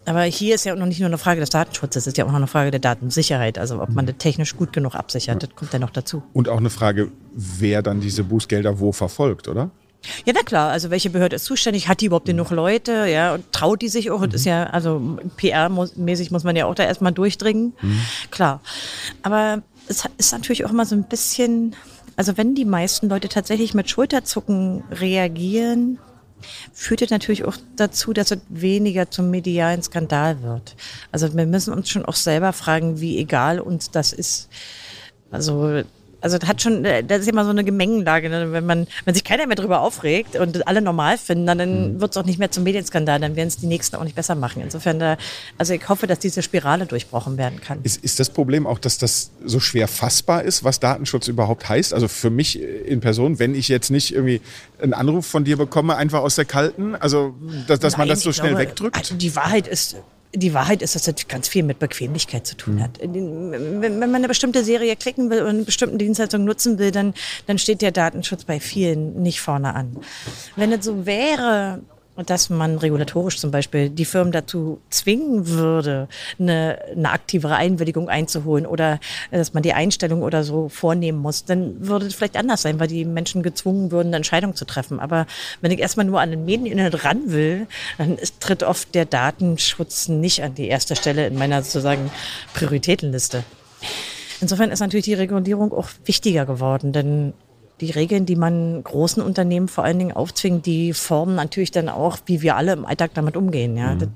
Aber 0.06 0.24
hier 0.24 0.56
ist 0.56 0.66
ja 0.66 0.74
auch 0.74 0.78
noch 0.78 0.86
nicht 0.86 1.00
nur 1.00 1.08
eine 1.08 1.18
Frage 1.18 1.40
des 1.40 1.50
Datenschutzes, 1.50 2.04
es 2.04 2.08
ist 2.08 2.18
ja 2.18 2.26
auch 2.26 2.30
noch 2.30 2.36
eine 2.36 2.48
Frage 2.48 2.72
der 2.72 2.82
Datensicherheit, 2.82 3.58
also 3.58 3.82
ob 3.82 3.90
man 3.90 4.06
das 4.06 4.18
technisch 4.20 4.58
gut 4.58 4.74
genug 4.74 4.94
absichert, 4.94 5.42
das 5.42 5.50
kommt 5.56 5.72
ja 5.74 5.80
noch 5.80 5.90
dazu. 5.90 6.22
Und 6.34 6.50
auch 6.50 6.58
eine 6.58 6.70
Frage, 6.70 7.12
wer 7.34 7.82
dann 7.82 8.02
diese 8.02 8.24
Bußgelder 8.24 8.80
wo 8.80 8.92
verfolgt, 8.92 9.48
oder? 9.48 9.72
Ja, 10.26 10.34
na 10.36 10.44
klar. 10.44 10.70
Also 10.70 10.92
welche 10.92 11.10
Behörde 11.10 11.38
ist 11.38 11.46
zuständig? 11.46 11.88
Hat 11.88 12.02
die 12.02 12.06
überhaupt 12.06 12.28
genug 12.28 12.52
Leute? 12.52 13.08
Ja, 13.08 13.34
und 13.34 13.52
traut 13.52 13.82
die 13.82 13.90
sich 13.90 14.12
auch? 14.12 14.22
Und 14.22 14.36
ist 14.36 14.46
ja, 14.46 14.66
also 14.66 15.18
PR-mäßig 15.38 16.32
muss 16.32 16.44
man 16.44 16.56
ja 16.56 16.68
auch 16.68 16.76
da 16.76 16.84
erstmal 16.84 17.12
durchdringen. 17.12 17.74
Mhm. 17.82 18.02
Klar. 18.30 18.62
Aber 19.24 19.64
es 19.88 20.04
ist 20.18 20.32
natürlich 20.32 20.66
auch 20.66 20.72
immer 20.72 20.86
so 20.86 20.96
ein 20.96 21.04
bisschen, 21.04 21.76
also 22.16 22.38
wenn 22.38 22.56
die 22.56 22.66
meisten 22.66 23.10
Leute 23.10 23.30
tatsächlich 23.30 23.74
mit 23.74 23.90
Schulterzucken 23.90 24.84
reagieren, 24.92 26.00
führt 26.74 27.02
das 27.02 27.10
natürlich 27.10 27.46
auch 27.46 27.58
dazu, 27.76 28.14
dass 28.14 28.32
es 28.32 28.40
weniger 28.50 29.10
zum 29.10 29.30
medialen 29.32 29.82
Skandal 29.82 30.42
wird. 30.42 30.76
Also 31.12 31.34
wir 31.36 31.46
müssen 31.46 31.74
uns 31.74 31.90
schon 31.90 32.06
auch 32.06 32.16
selber 32.16 32.54
fragen, 32.54 33.00
wie 33.00 33.18
egal 33.18 33.60
uns 33.60 33.92
das 33.92 34.14
ist. 34.14 34.50
Also 35.32 35.82
also 36.26 36.40
das 36.40 36.50
hat 36.50 36.60
schon, 36.60 36.84
äh, 36.86 37.04
das 37.04 37.22
ist 37.22 37.28
immer 37.28 37.44
so 37.44 37.52
eine 37.52 37.64
Gemengenlage. 37.64 38.30
Ne? 38.30 38.52
Wenn 38.52 38.66
man, 38.66 38.88
wenn 39.06 39.14
sich 39.14 39.24
keiner 39.24 39.46
mehr 39.46 39.56
darüber 39.56 39.82
aufregt 39.82 40.36
und 40.36 40.68
alle 40.68 40.82
normal 40.82 41.20
finden, 41.20 41.46
dann 41.46 41.58
mhm. 41.94 42.02
wird 42.02 42.12
es 42.12 42.18
auch 42.18 42.26
nicht 42.26 42.40
mehr 42.40 42.50
zum 42.50 42.64
Medienskandal, 42.64 43.20
dann 43.20 43.36
werden 43.36 43.48
es 43.48 43.58
die 43.58 43.68
nächsten 43.68 43.96
auch 43.96 44.04
nicht 44.04 44.16
besser 44.16 44.34
machen. 44.34 44.64
Insofern, 44.64 44.98
da, 44.98 45.18
also 45.60 45.76
ich 45.76 45.88
hoffe, 45.88 46.08
dass 46.08 46.18
diese 46.18 46.42
Spirale 46.42 46.88
durchbrochen 46.88 47.38
werden 47.38 47.62
kann. 47.62 47.78
Ist, 47.84 48.04
ist 48.04 48.20
das 48.20 48.32
Problem 48.32 48.66
auch, 48.66 48.80
dass 48.80 48.98
das 48.98 49.30
so 49.46 49.60
schwer 49.60 49.88
fassbar 49.88 50.42
ist, 50.42 50.64
was 50.64 50.80
Datenschutz 50.80 51.28
überhaupt 51.28 51.70
heißt? 51.70 51.94
Also 51.94 52.08
für 52.08 52.32
mich 52.32 52.60
in 52.60 53.02
Person, 53.02 53.38
wenn 53.38 53.54
ich 53.54 53.68
jetzt 53.68 53.92
nicht 53.92 54.12
irgendwie 54.12 54.42
einen 54.82 54.96
Anruf 54.96 55.28
von 55.28 55.44
dir 55.44 55.58
bekomme, 55.58 55.96
einfach 55.96 56.22
aus 56.22 56.34
der 56.34 56.46
Kalten, 56.46 56.96
also 56.96 57.36
dass, 57.68 57.80
dass 57.80 57.94
Nein, 57.94 58.00
man 58.00 58.08
das 58.10 58.22
so 58.22 58.34
schnell 58.34 58.56
glaube, 58.56 58.64
wegdrückt? 58.64 58.98
Also 58.98 59.14
die 59.14 59.36
Wahrheit 59.36 59.68
ist, 59.68 59.96
die 60.36 60.54
Wahrheit 60.54 60.82
ist, 60.82 60.96
dass 60.96 61.04
das 61.04 61.28
ganz 61.28 61.48
viel 61.48 61.64
mit 61.64 61.80
Bequemlichkeit 61.80 62.46
zu 62.46 62.56
tun 62.56 62.82
hat. 62.82 63.00
Wenn 63.02 64.00
man 64.00 64.16
eine 64.16 64.28
bestimmte 64.28 64.64
Serie 64.64 64.96
klicken 64.96 65.30
will 65.30 65.42
und 65.42 65.50
eine 65.50 65.64
bestimmte 65.64 65.98
Dienstleistung 65.98 66.44
nutzen 66.44 66.78
will, 66.78 66.92
dann, 66.92 67.14
dann 67.48 67.58
steht 67.58 67.82
der 67.82 67.92
Datenschutz 67.92 68.44
bei 68.44 68.60
vielen 68.60 69.22
nicht 69.22 69.42
vorne 69.42 69.74
an. 69.74 69.98
Wenn 70.56 70.72
es 70.72 70.86
so 70.86 71.06
wäre, 71.06 71.82
dass 72.16 72.50
man 72.50 72.78
regulatorisch 72.78 73.40
zum 73.40 73.52
Beispiel 73.52 73.90
die 73.90 74.06
Firmen 74.06 74.32
dazu 74.32 74.80
zwingen 74.90 75.48
würde, 75.48 76.08
eine, 76.40 76.80
eine 76.92 77.12
aktivere 77.12 77.56
Einwilligung 77.56 78.10
einzuholen 78.10 78.66
oder 78.66 79.00
äh, 79.32 79.38
dass 79.38 79.54
man 79.54 79.64
die 79.64 79.74
Einstellung 79.74 80.24
oder 80.24 80.44
so 80.44 80.70
vornehmen 80.70 81.20
muss, 81.20 81.46
dann 81.46 81.88
würde 81.88 82.06
es 82.06 82.16
vielleicht 82.16 82.38
anders 82.38 82.62
sein, 82.62 82.80
weil 82.80 82.88
die 82.88 83.06
Menschen 83.06 83.44
gezwungen 83.44 83.92
würden, 83.92 84.08
eine 84.08 84.18
Entscheidung 84.18 84.56
zu 84.56 84.66
treffen. 84.66 85.00
Aber 85.00 85.28
wenn 85.62 85.72
ich 85.72 85.80
erstmal 85.80 86.06
nur 86.06 86.22
an 86.22 86.32
den 86.32 86.46
Medieninhalt 86.46 87.04
ran 87.04 87.32
will, 87.32 87.68
dann 87.98 88.18
ist, 88.18 88.40
tritt 88.40 88.64
oft 88.64 88.96
der 88.96 89.06
Datenschutz 89.06 90.08
nicht 90.08 90.44
an 90.44 90.56
die 90.56 90.68
erste 90.68 90.96
Stelle 90.96 91.28
in 91.28 91.36
meiner 91.36 91.62
sozusagen 91.64 92.12
Prioritätenliste. 92.54 93.44
Insofern 94.42 94.72
ist 94.72 94.80
natürlich 94.80 95.06
die 95.06 95.14
Regulierung 95.14 95.72
auch 95.72 95.90
wichtiger 96.04 96.46
geworden, 96.46 96.92
denn 96.92 97.34
die 97.82 97.92
Regeln, 97.92 98.26
die 98.26 98.36
man 98.36 98.84
großen 98.84 99.22
Unternehmen 99.22 99.68
vor 99.68 99.84
allen 99.84 100.00
Dingen 100.00 100.16
aufzwingt, 100.16 100.66
die 100.66 100.94
formen 100.94 101.36
natürlich 101.36 101.72
dann 101.72 101.90
auch, 101.90 102.18
wie 102.26 102.42
wir 102.42 102.56
alle 102.56 102.74
im 102.74 102.86
Alltag 102.86 103.12
damit 103.14 103.36
umgehen. 103.36 103.78
Ja. 103.78 103.96
Mhm. 103.96 104.14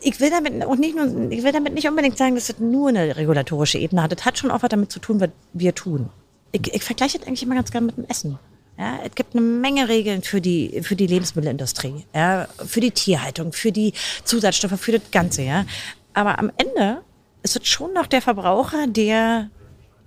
ich 0.00 0.20
will 0.20 0.30
damit 0.30 0.64
auch 0.64 0.76
nicht 0.76 0.96
nur, 0.96 1.30
ich 1.30 1.42
will 1.42 1.52
damit 1.52 1.74
nicht 1.74 1.88
unbedingt 1.88 2.16
sagen, 2.16 2.34
dass 2.34 2.46
das 2.46 2.58
nur 2.58 2.88
eine 2.88 3.16
regulatorische 3.16 3.78
Ebene 3.78 4.02
hat. 4.02 4.12
Das 4.12 4.24
hat 4.24 4.38
schon 4.38 4.50
auch 4.50 4.62
was 4.62 4.70
damit 4.70 4.90
zu 4.90 5.00
tun, 5.00 5.20
was 5.20 5.30
wir 5.52 5.74
tun. 5.74 6.08
Ich, 6.52 6.72
ich 6.72 6.82
vergleiche 6.82 7.18
das 7.18 7.26
eigentlich 7.26 7.42
immer 7.42 7.56
ganz 7.56 7.70
gerne 7.70 7.86
mit 7.86 7.96
dem 7.96 8.06
Essen. 8.06 8.38
Ja, 8.78 8.98
es 9.04 9.14
gibt 9.14 9.34
eine 9.34 9.42
Menge 9.42 9.88
Regeln 9.88 10.22
für 10.22 10.40
die, 10.40 10.82
für 10.82 10.96
die 10.96 11.06
Lebensmittelindustrie, 11.06 12.04
ja, 12.14 12.46
für 12.66 12.80
die 12.80 12.90
Tierhaltung, 12.90 13.52
für 13.54 13.72
die 13.72 13.94
Zusatzstoffe, 14.24 14.78
für 14.78 14.92
das 14.92 15.10
Ganze. 15.10 15.42
Ja. 15.42 15.64
Aber 16.12 16.38
am 16.38 16.52
Ende 16.58 17.02
ist 17.42 17.56
es 17.56 17.66
schon 17.66 17.94
noch 17.94 18.06
der 18.06 18.20
Verbraucher, 18.20 18.86
der 18.86 19.50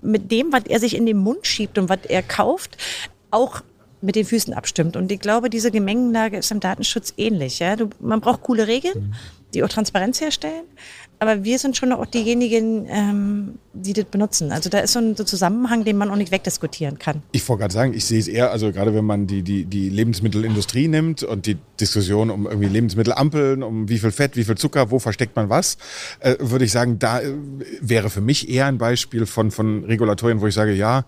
mit 0.02 0.32
dem, 0.32 0.52
was 0.52 0.64
er 0.68 0.80
sich 0.80 0.96
in 0.96 1.06
den 1.06 1.18
Mund 1.18 1.46
schiebt 1.46 1.78
und 1.78 1.90
was 1.90 2.00
er 2.08 2.24
kauft, 2.24 2.78
auch 3.32 3.62
mit 4.02 4.16
den 4.16 4.26
Füßen 4.26 4.54
abstimmt. 4.54 4.96
Und 4.96 5.12
ich 5.12 5.20
glaube, 5.20 5.50
diese 5.50 5.72
Gemengenlage 5.72 6.38
ist 6.38 6.52
im 6.52 6.60
Datenschutz 6.60 7.14
ähnlich. 7.18 7.60
Ja? 7.60 7.76
Du, 7.76 7.90
man 8.00 8.22
braucht 8.22 8.42
coole 8.44 8.68
Regeln, 8.68 9.14
die 9.54 9.64
auch 9.64 9.70
Transparenz 9.70 10.22
herstellen. 10.22 10.64
Aber 11.22 11.44
wir 11.44 11.60
sind 11.60 11.76
schon 11.76 11.92
auch 11.92 12.06
diejenigen, 12.06 12.88
ähm, 12.90 13.60
die 13.74 13.92
das 13.92 14.06
benutzen. 14.06 14.54
Also 14.54 14.70
da 14.70 14.80
ist 14.80 14.94
so 14.94 15.00
ein 15.00 15.18
so 15.18 15.26
Zusammenhang, 15.26 15.84
den 15.84 15.98
man 15.98 16.10
auch 16.10 16.16
nicht 16.16 16.32
wegdiskutieren 16.32 16.98
kann. 16.98 17.22
Ich 17.34 17.48
wollte 17.50 17.62
gerade 17.62 17.74
sagen, 17.74 17.94
ich 17.94 18.06
sehe 18.06 18.20
es 18.20 18.30
eher, 18.30 18.52
also 18.52 18.72
gerade 18.72 18.96
wenn 18.96 19.04
man 19.04 19.28
die, 19.28 19.44
die, 19.44 19.66
die 19.66 19.90
Lebensmittelindustrie 19.90 20.88
nimmt 20.88 21.24
und 21.24 21.46
die 21.46 21.58
Diskussion 21.78 22.30
um 22.30 22.48
irgendwie 22.48 22.70
Lebensmittelampeln, 22.70 23.64
um 23.64 23.90
wie 23.90 24.00
viel 24.00 24.12
Fett, 24.12 24.38
wie 24.38 24.46
viel 24.46 24.56
Zucker, 24.56 24.92
wo 24.92 25.00
versteckt 25.00 25.36
man 25.36 25.50
was, 25.50 25.78
äh, 26.22 26.36
würde 26.40 26.64
ich 26.64 26.72
sagen, 26.72 27.00
da 27.00 27.20
äh, 27.20 27.34
wäre 27.82 28.10
für 28.10 28.22
mich 28.22 28.50
eher 28.50 28.68
ein 28.68 28.78
Beispiel 28.78 29.26
von, 29.26 29.52
von 29.52 29.84
Regulatorien, 29.84 30.40
wo 30.40 30.48
ich 30.48 30.56
sage, 30.56 30.72
ja, 30.72 31.04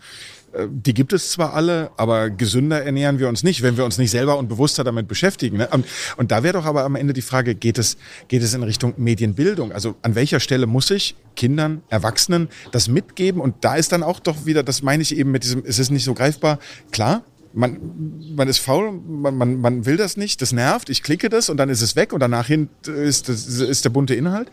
die 0.69 0.93
gibt 0.93 1.13
es 1.13 1.31
zwar 1.31 1.53
alle, 1.53 1.91
aber 1.97 2.29
gesünder 2.29 2.83
ernähren 2.83 3.19
wir 3.19 3.29
uns 3.29 3.43
nicht, 3.43 3.61
wenn 3.61 3.77
wir 3.77 3.85
uns 3.85 3.97
nicht 3.97 4.11
selber 4.11 4.37
und 4.37 4.49
bewusster 4.49 4.83
damit 4.83 5.07
beschäftigen. 5.07 5.57
Ne? 5.57 5.67
Und, 5.71 5.85
und, 6.17 6.31
da 6.31 6.43
wäre 6.43 6.53
doch 6.53 6.65
aber 6.65 6.83
am 6.83 6.95
Ende 6.95 7.13
die 7.13 7.21
Frage, 7.21 7.55
geht 7.55 7.77
es, 7.77 7.97
geht 8.27 8.43
es 8.43 8.53
in 8.53 8.63
Richtung 8.63 8.93
Medienbildung? 8.97 9.71
Also 9.71 9.95
an 10.01 10.15
welcher 10.15 10.39
Stelle 10.39 10.67
muss 10.67 10.91
ich 10.91 11.15
Kindern, 11.35 11.83
Erwachsenen 11.89 12.49
das 12.71 12.89
mitgeben? 12.89 13.41
Und 13.41 13.55
da 13.61 13.75
ist 13.75 13.91
dann 13.91 14.03
auch 14.03 14.19
doch 14.19 14.45
wieder, 14.45 14.63
das 14.63 14.81
meine 14.81 15.01
ich 15.01 15.15
eben 15.15 15.31
mit 15.31 15.43
diesem, 15.43 15.63
es 15.65 15.79
ist 15.79 15.89
nicht 15.89 16.03
so 16.03 16.13
greifbar. 16.13 16.59
Klar, 16.91 17.23
man, 17.53 17.77
man 18.35 18.47
ist 18.47 18.59
faul, 18.59 18.91
man, 18.91 19.35
man, 19.35 19.59
man 19.59 19.85
will 19.85 19.97
das 19.97 20.17
nicht, 20.17 20.41
das 20.41 20.51
nervt, 20.51 20.89
ich 20.89 21.03
klicke 21.03 21.29
das 21.29 21.49
und 21.49 21.57
dann 21.57 21.69
ist 21.69 21.81
es 21.81 21.95
weg 21.95 22.13
und 22.13 22.19
danach 22.19 22.47
hin 22.47 22.69
ist, 22.87 23.29
das, 23.29 23.45
ist 23.45 23.85
der 23.85 23.89
bunte 23.89 24.15
Inhalt. 24.15 24.49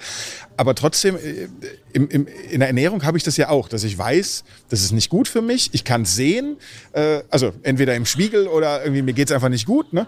Aber 0.56 0.74
trotzdem, 0.74 1.16
äh, 1.16 1.48
im, 1.92 2.08
im, 2.08 2.26
in 2.50 2.60
der 2.60 2.68
Ernährung 2.68 3.04
habe 3.04 3.16
ich 3.16 3.24
das 3.24 3.36
ja 3.36 3.48
auch, 3.48 3.68
dass 3.68 3.84
ich 3.84 3.96
weiß, 3.96 4.44
das 4.68 4.82
ist 4.82 4.92
nicht 4.92 5.08
gut 5.08 5.28
für 5.28 5.42
mich, 5.42 5.70
ich 5.72 5.84
kann 5.84 6.02
es 6.02 6.16
sehen, 6.16 6.56
äh, 6.92 7.22
also 7.30 7.52
entweder 7.62 7.94
im 7.94 8.06
Spiegel 8.06 8.48
oder 8.48 8.82
irgendwie 8.82 9.02
mir 9.02 9.12
geht 9.12 9.28
es 9.28 9.34
einfach 9.34 9.48
nicht 9.48 9.66
gut. 9.66 9.92
Ne? 9.92 10.06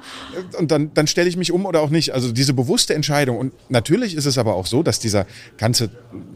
Und 0.58 0.70
dann, 0.70 0.92
dann 0.94 1.06
stelle 1.06 1.28
ich 1.28 1.36
mich 1.36 1.52
um 1.52 1.66
oder 1.66 1.80
auch 1.80 1.90
nicht. 1.90 2.12
Also 2.12 2.32
diese 2.32 2.52
bewusste 2.52 2.94
Entscheidung. 2.94 3.38
Und 3.38 3.52
natürlich 3.68 4.14
ist 4.14 4.26
es 4.26 4.38
aber 4.38 4.54
auch 4.54 4.66
so, 4.66 4.82
dass 4.82 4.98
dieser 4.98 5.26
ganze 5.58 5.90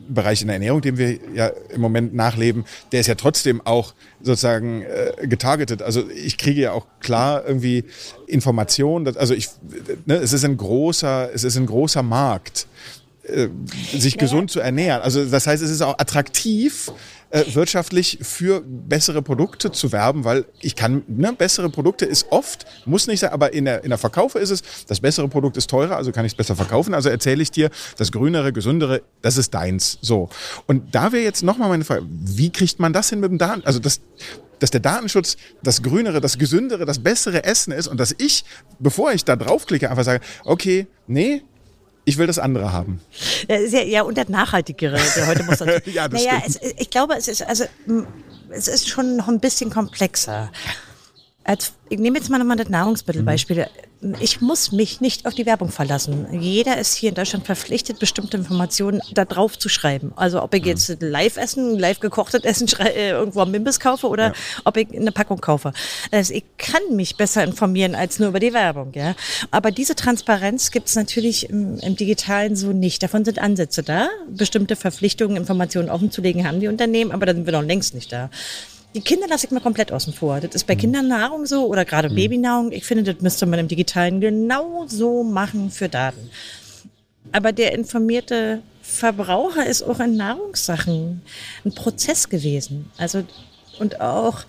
Bereich 0.09 0.43
in 0.43 0.49
der 0.49 0.55
Ernährung, 0.55 0.81
den 0.81 0.99
wir 0.99 1.19
ja 1.35 1.51
im 1.71 1.81
Moment 1.81 2.15
nachleben, 2.15 2.65
der 2.93 3.01
ist 3.01 3.07
ja 3.07 3.15
trotzdem 3.15 3.61
auch 3.65 3.95
sozusagen 4.21 4.83
äh, 4.83 5.27
getargetet. 5.27 5.83
Also 5.83 6.09
ich 6.11 6.39
kriege 6.39 6.61
ja 6.61 6.73
auch 6.73 6.87
klar 7.01 7.47
irgendwie 7.47 7.85
Informationen. 8.27 9.17
Also 9.17 9.35
ich, 9.35 9.49
ne, 10.07 10.17
es 10.17 10.33
ist 10.33 10.45
ein 10.45 10.57
großer, 10.57 11.31
es 11.33 11.45
ist 11.45 11.57
ein 11.57 11.67
großer 11.67 12.03
Markt, 12.03 12.67
äh, 13.27 13.49
sich 13.93 14.17
naja. 14.17 14.27
gesund 14.27 14.51
zu 14.51 14.61
ernähren. 14.61 15.03
Also 15.03 15.25
das 15.25 15.47
heißt, 15.47 15.63
es 15.63 15.71
ist 15.71 15.83
auch 15.83 15.99
attraktiv, 15.99 16.91
äh, 17.31 17.43
wirtschaftlich 17.55 18.19
für 18.23 18.63
bessere 18.65 19.21
Produkte 19.21 19.73
zu 19.73 19.91
werben, 19.91 20.25
weil 20.25 20.45
ich 20.61 20.77
kann, 20.77 21.03
ne, 21.09 21.33
bessere 21.33 21.69
Produkte 21.69 22.05
ist 22.05 22.27
oft, 22.31 22.65
muss 22.87 23.09
nicht 23.09 23.21
sein, 23.21 23.31
aber 23.31 23.53
in 23.53 23.65
der, 23.65 23.83
in 23.83 23.89
der 23.89 23.99
Verkaufe 23.99 24.39
ist 24.39 24.51
es, 24.51 24.63
das 24.87 25.01
bessere 25.01 25.27
Produkt 25.27 25.57
ist 25.57 25.69
teurer, 25.69 25.97
also 25.97 26.13
kann 26.13 26.25
ich 26.25 26.33
es 26.33 26.37
besser 26.37 26.55
verkaufen. 26.55 26.95
Also 26.95 27.09
erzähle 27.09 27.43
ich 27.43 27.51
dir, 27.51 27.71
das 27.97 28.13
grünere, 28.13 28.53
gesündere, 28.53 29.03
das 29.21 29.37
ist 29.37 29.53
deins. 29.53 29.99
So. 30.01 30.29
Und 30.67 30.95
da 30.95 31.11
wäre 31.13 31.25
jetzt 31.25 31.43
nochmal 31.43 31.69
meine 31.69 31.85
Frage, 31.85 32.07
wie 32.09 32.51
kriegt 32.51 32.79
man 32.79 32.93
das 32.93 33.11
hin 33.11 33.19
mit 33.19 33.31
dem 33.31 33.39
Daten? 33.39 33.63
Also 33.65 33.81
das, 33.81 34.01
dass 34.61 34.71
der 34.71 34.81
Datenschutz 34.81 35.37
das 35.63 35.83
grünere, 35.83 36.21
das 36.21 36.39
gesündere, 36.39 36.85
das 36.85 37.01
bessere 37.01 37.43
Essen 37.43 37.73
ist 37.73 37.89
und 37.89 37.99
dass 37.99 38.15
ich, 38.17 38.45
bevor 38.79 39.13
ich 39.13 39.25
da 39.25 39.35
draufklicke, 39.35 39.91
einfach 39.91 40.05
sage, 40.05 40.21
okay, 40.45 40.87
nee, 41.07 41.43
ich 42.05 42.19
will 42.19 42.27
das 42.27 42.39
andere 42.39 42.73
haben. 42.73 43.01
Ja, 43.49 43.83
ja, 43.83 44.03
und 44.03 44.17
der 44.17 44.29
Nachhaltigere, 44.29 44.99
heute 45.27 45.43
muss 45.45 45.59
dazu. 45.59 45.91
ja, 45.91 46.09
das 46.09 46.23
naja, 46.23 46.43
es, 46.47 46.61
ich 46.79 46.91
glaube, 46.91 47.15
es 47.15 47.29
ist, 47.29 47.43
also, 47.43 47.65
es 48.51 48.69
ist 48.69 48.89
schon 48.89 49.17
noch 49.17 49.29
ein 49.29 49.41
bisschen 49.41 49.71
komplexer. 49.71 50.51
Als, 51.45 51.73
ich 51.89 51.99
nehme 51.99 52.19
jetzt 52.19 52.31
mal 52.31 52.39
nochmal 52.39 52.57
das 52.57 52.69
Nahrungsmittelbeispiel. 52.69 53.57
Mhm. 53.57 53.65
Ich 54.21 54.41
muss 54.41 54.71
mich 54.71 55.01
nicht 55.01 55.27
auf 55.27 55.35
die 55.35 55.47
Werbung 55.47 55.71
verlassen. 55.71 56.27
Jeder 56.33 56.77
ist 56.79 56.95
hier 56.95 57.09
in 57.09 57.15
Deutschland 57.15 57.47
verpflichtet, 57.47 57.99
bestimmte 57.99 58.37
Informationen 58.37 59.01
da 59.15 59.25
drauf 59.25 59.59
zu 59.59 59.69
schreiben. 59.69 60.13
Also 60.17 60.43
ob 60.43 60.53
ich 60.55 60.65
jetzt 60.67 60.97
live 61.01 61.39
essen, 61.39 61.79
live 61.79 62.01
gekochtes 62.01 62.45
Essen 62.45 62.69
äh, 62.81 63.11
irgendwo 63.11 63.41
am 63.41 63.51
Mimbis 63.51 63.81
kaufe 63.81 64.09
oder 64.09 64.29
ja. 64.29 64.33
ob 64.65 64.77
ich 64.77 64.95
eine 64.95 65.13
Packung 65.13 65.41
kaufe. 65.41 65.73
Also 66.11 66.35
ich 66.35 66.45
kann 66.59 66.83
mich 66.91 67.17
besser 67.17 67.45
informieren 67.45 67.95
als 67.95 68.19
nur 68.19 68.29
über 68.29 68.41
die 68.41 68.53
Werbung. 68.53 68.93
Ja? 68.95 69.15
Aber 69.51 69.71
diese 69.71 69.95
Transparenz 69.95 70.71
gibt 70.71 70.89
es 70.89 70.97
natürlich 70.97 71.49
im, 71.49 71.79
im 71.79 71.97
Digitalen 71.97 72.57
so 72.57 72.73
nicht. 72.73 73.03
Davon 73.03 73.25
sind 73.25 73.39
Ansätze 73.39 73.83
da. 73.83 74.09
Bestimmte 74.29 74.77
Verpflichtungen, 74.77 75.37
Informationen 75.37 75.89
offenzulegen 75.89 76.47
haben 76.47 76.61
die 76.61 76.69
Unternehmen, 76.69 77.11
aber 77.11 77.25
da 77.25 77.33
sind 77.33 77.47
wir 77.47 77.53
noch 77.53 77.63
längst 77.63 77.95
nicht 77.95 78.13
da. 78.13 78.29
Die 78.95 79.01
Kinder 79.01 79.27
lasse 79.27 79.47
ich 79.47 79.53
mal 79.53 79.61
komplett 79.61 79.91
außen 79.91 80.13
vor. 80.13 80.41
Das 80.41 80.55
ist 80.55 80.67
bei 80.67 80.75
mhm. 80.75 80.81
Kindernahrung 80.81 81.47
so 81.47 81.67
oder 81.67 81.85
gerade 81.85 82.11
mhm. 82.11 82.15
Babynahrung. 82.15 82.73
Ich 82.73 82.85
finde, 82.85 83.13
das 83.13 83.23
müsste 83.23 83.47
man 83.47 83.59
im 83.59 83.69
Digitalen 83.69 84.21
genauso 84.21 85.25
machen 85.25 85.71
für 85.71 85.89
Daten. 85.89 86.31
Aber 87.33 87.53
der 87.53 87.73
informierte 87.73 88.63
Verbraucher 88.83 89.67
ist 89.67 89.83
auch 89.83 89.99
in 89.99 90.17
Nahrungssachen 90.17 91.23
ein 91.65 91.75
Prozess 91.75 92.29
gewesen. 92.29 92.91
Also, 92.97 93.25
und 93.79 94.01
auch 94.01 94.45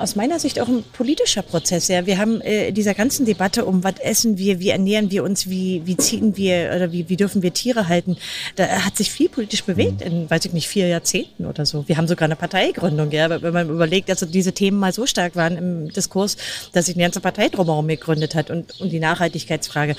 aus 0.00 0.16
meiner 0.16 0.38
Sicht 0.38 0.58
auch 0.60 0.68
ein 0.68 0.82
politischer 0.82 1.42
Prozess. 1.42 1.88
Ja, 1.88 2.06
wir 2.06 2.16
haben 2.16 2.40
äh, 2.40 2.72
dieser 2.72 2.94
ganzen 2.94 3.26
Debatte 3.26 3.66
um, 3.66 3.84
was 3.84 3.98
essen 4.00 4.38
wir, 4.38 4.58
wie 4.58 4.70
ernähren 4.70 5.10
wir 5.10 5.22
uns, 5.24 5.50
wie 5.50 5.82
wie 5.84 5.96
ziehen 5.96 6.36
wir 6.36 6.72
oder 6.74 6.90
wie 6.90 7.08
wie 7.08 7.16
dürfen 7.16 7.42
wir 7.42 7.52
Tiere 7.52 7.88
halten. 7.88 8.16
Da 8.56 8.66
hat 8.84 8.96
sich 8.96 9.10
viel 9.10 9.28
politisch 9.28 9.62
bewegt 9.64 10.00
in, 10.00 10.28
weiß 10.30 10.46
ich 10.46 10.52
nicht, 10.52 10.68
vier 10.68 10.88
Jahrzehnten 10.88 11.44
oder 11.44 11.66
so. 11.66 11.86
Wir 11.86 11.98
haben 11.98 12.08
sogar 12.08 12.26
eine 12.26 12.36
Parteigründung, 12.36 13.10
ja, 13.10 13.42
wenn 13.42 13.52
man 13.52 13.68
überlegt, 13.68 14.08
dass 14.08 14.22
also 14.22 14.32
diese 14.32 14.52
Themen 14.52 14.78
mal 14.78 14.92
so 14.92 15.06
stark 15.06 15.36
waren 15.36 15.56
im 15.56 15.88
Diskurs, 15.90 16.36
dass 16.72 16.86
sich 16.86 16.94
eine 16.94 17.04
ganze 17.04 17.20
Partei 17.20 17.48
drumherum 17.48 17.86
gegründet 17.88 18.34
hat 18.34 18.50
und 18.50 18.80
und 18.80 18.90
die 18.90 19.00
Nachhaltigkeitsfrage. 19.00 19.96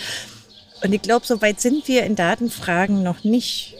Und 0.84 0.94
ich 0.94 1.02
glaube, 1.04 1.28
so 1.28 1.42
weit 1.44 1.62
sind 1.62 1.88
wir 1.88 2.04
in 2.04 2.16
Datenfragen 2.16 3.04
noch 3.04 3.24
nicht. 3.24 3.76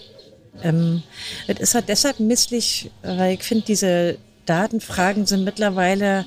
Ähm, 0.64 1.02
das 1.48 1.60
ist 1.60 1.74
halt 1.74 1.90
deshalb 1.90 2.20
misslich, 2.20 2.92
weil 3.02 3.34
ich 3.34 3.44
finde, 3.44 3.66
diese 3.66 4.18
Datenfragen 4.46 5.26
sind 5.26 5.44
mittlerweile 5.44 6.26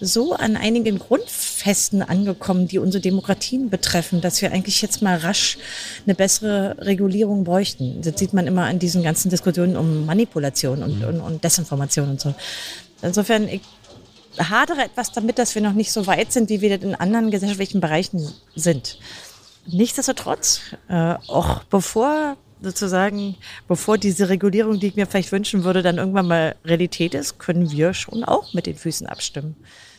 so 0.00 0.34
an 0.34 0.56
einigen 0.56 0.98
Grundfesten 0.98 2.02
angekommen, 2.02 2.66
die 2.66 2.78
unsere 2.78 3.00
Demokratien 3.00 3.70
betreffen, 3.70 4.20
dass 4.20 4.42
wir 4.42 4.52
eigentlich 4.52 4.82
jetzt 4.82 5.00
mal 5.00 5.16
rasch 5.16 5.58
eine 6.04 6.14
bessere 6.14 6.76
Regulierung 6.78 7.44
bräuchten. 7.44 8.02
Das 8.02 8.18
sieht 8.18 8.32
man 8.32 8.46
immer 8.46 8.64
an 8.64 8.78
diesen 8.78 9.02
ganzen 9.02 9.30
Diskussionen 9.30 9.76
um 9.76 10.04
Manipulation 10.04 10.82
und, 10.82 11.04
und, 11.04 11.20
und 11.20 11.44
Desinformation 11.44 12.10
und 12.10 12.20
so. 12.20 12.34
Insofern, 13.00 13.48
ich 13.48 13.60
hadere 14.38 14.82
etwas 14.82 15.12
damit, 15.12 15.38
dass 15.38 15.54
wir 15.54 15.62
noch 15.62 15.74
nicht 15.74 15.92
so 15.92 16.06
weit 16.06 16.32
sind, 16.32 16.50
wie 16.50 16.60
wir 16.60 16.76
das 16.76 16.84
in 16.84 16.94
anderen 16.94 17.30
gesellschaftlichen 17.30 17.80
Bereichen 17.80 18.28
sind. 18.56 18.98
Nichtsdestotrotz, 19.66 20.60
äh, 20.88 21.14
auch 21.28 21.62
bevor 21.64 22.36
sozusagen, 22.62 23.36
bevor 23.68 23.98
diese 23.98 24.28
Regulierung, 24.28 24.80
die 24.80 24.88
ich 24.88 24.96
mir 24.96 25.06
vielleicht 25.06 25.32
wünschen 25.32 25.64
würde, 25.64 25.82
dann 25.82 25.98
irgendwann 25.98 26.28
mal 26.28 26.54
Realität 26.64 27.14
ist, 27.14 27.38
können 27.38 27.70
wir 27.70 27.94
schon 27.94 28.24
auch 28.24 28.54
mit 28.54 28.66
den 28.66 28.76
Füßen 28.76 29.06
abstimmen. 29.06 29.56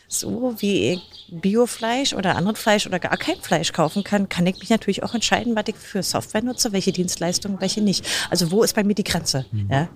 So 0.07 0.55
wie 0.59 0.91
ich 0.93 1.01
Biofleisch 1.29 2.13
oder 2.13 2.35
anderes 2.35 2.59
Fleisch 2.59 2.85
oder 2.85 2.99
gar 2.99 3.17
kein 3.17 3.37
Fleisch 3.37 3.73
kaufen 3.73 4.03
kann, 4.03 4.29
kann 4.29 4.45
ich 4.45 4.59
mich 4.59 4.69
natürlich 4.69 5.01
auch 5.01 5.15
entscheiden, 5.15 5.55
was 5.55 5.63
ich 5.67 5.75
für 5.75 6.03
Software 6.03 6.43
nutze, 6.43 6.71
welche 6.71 6.91
Dienstleistungen, 6.91 7.59
welche 7.59 7.81
nicht. 7.81 8.05
Also 8.29 8.51
wo 8.51 8.63
ist 8.63 8.75
bei 8.75 8.83
mir 8.83 8.93
die 8.93 9.03
Grenze? 9.03 9.45
Mhm. 9.51 9.69
Ja? 9.71 9.89